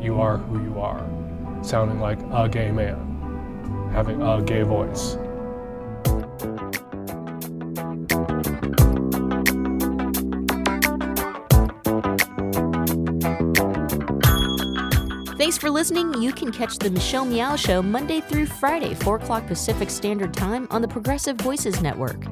[0.00, 1.04] you are who you are?
[1.62, 5.16] Sounding like a gay man, having a gay voice.
[15.36, 16.22] Thanks for listening.
[16.22, 20.66] You can catch the Michelle Meow Show Monday through Friday, 4 o'clock Pacific Standard Time
[20.70, 22.24] on the Progressive Voices Network.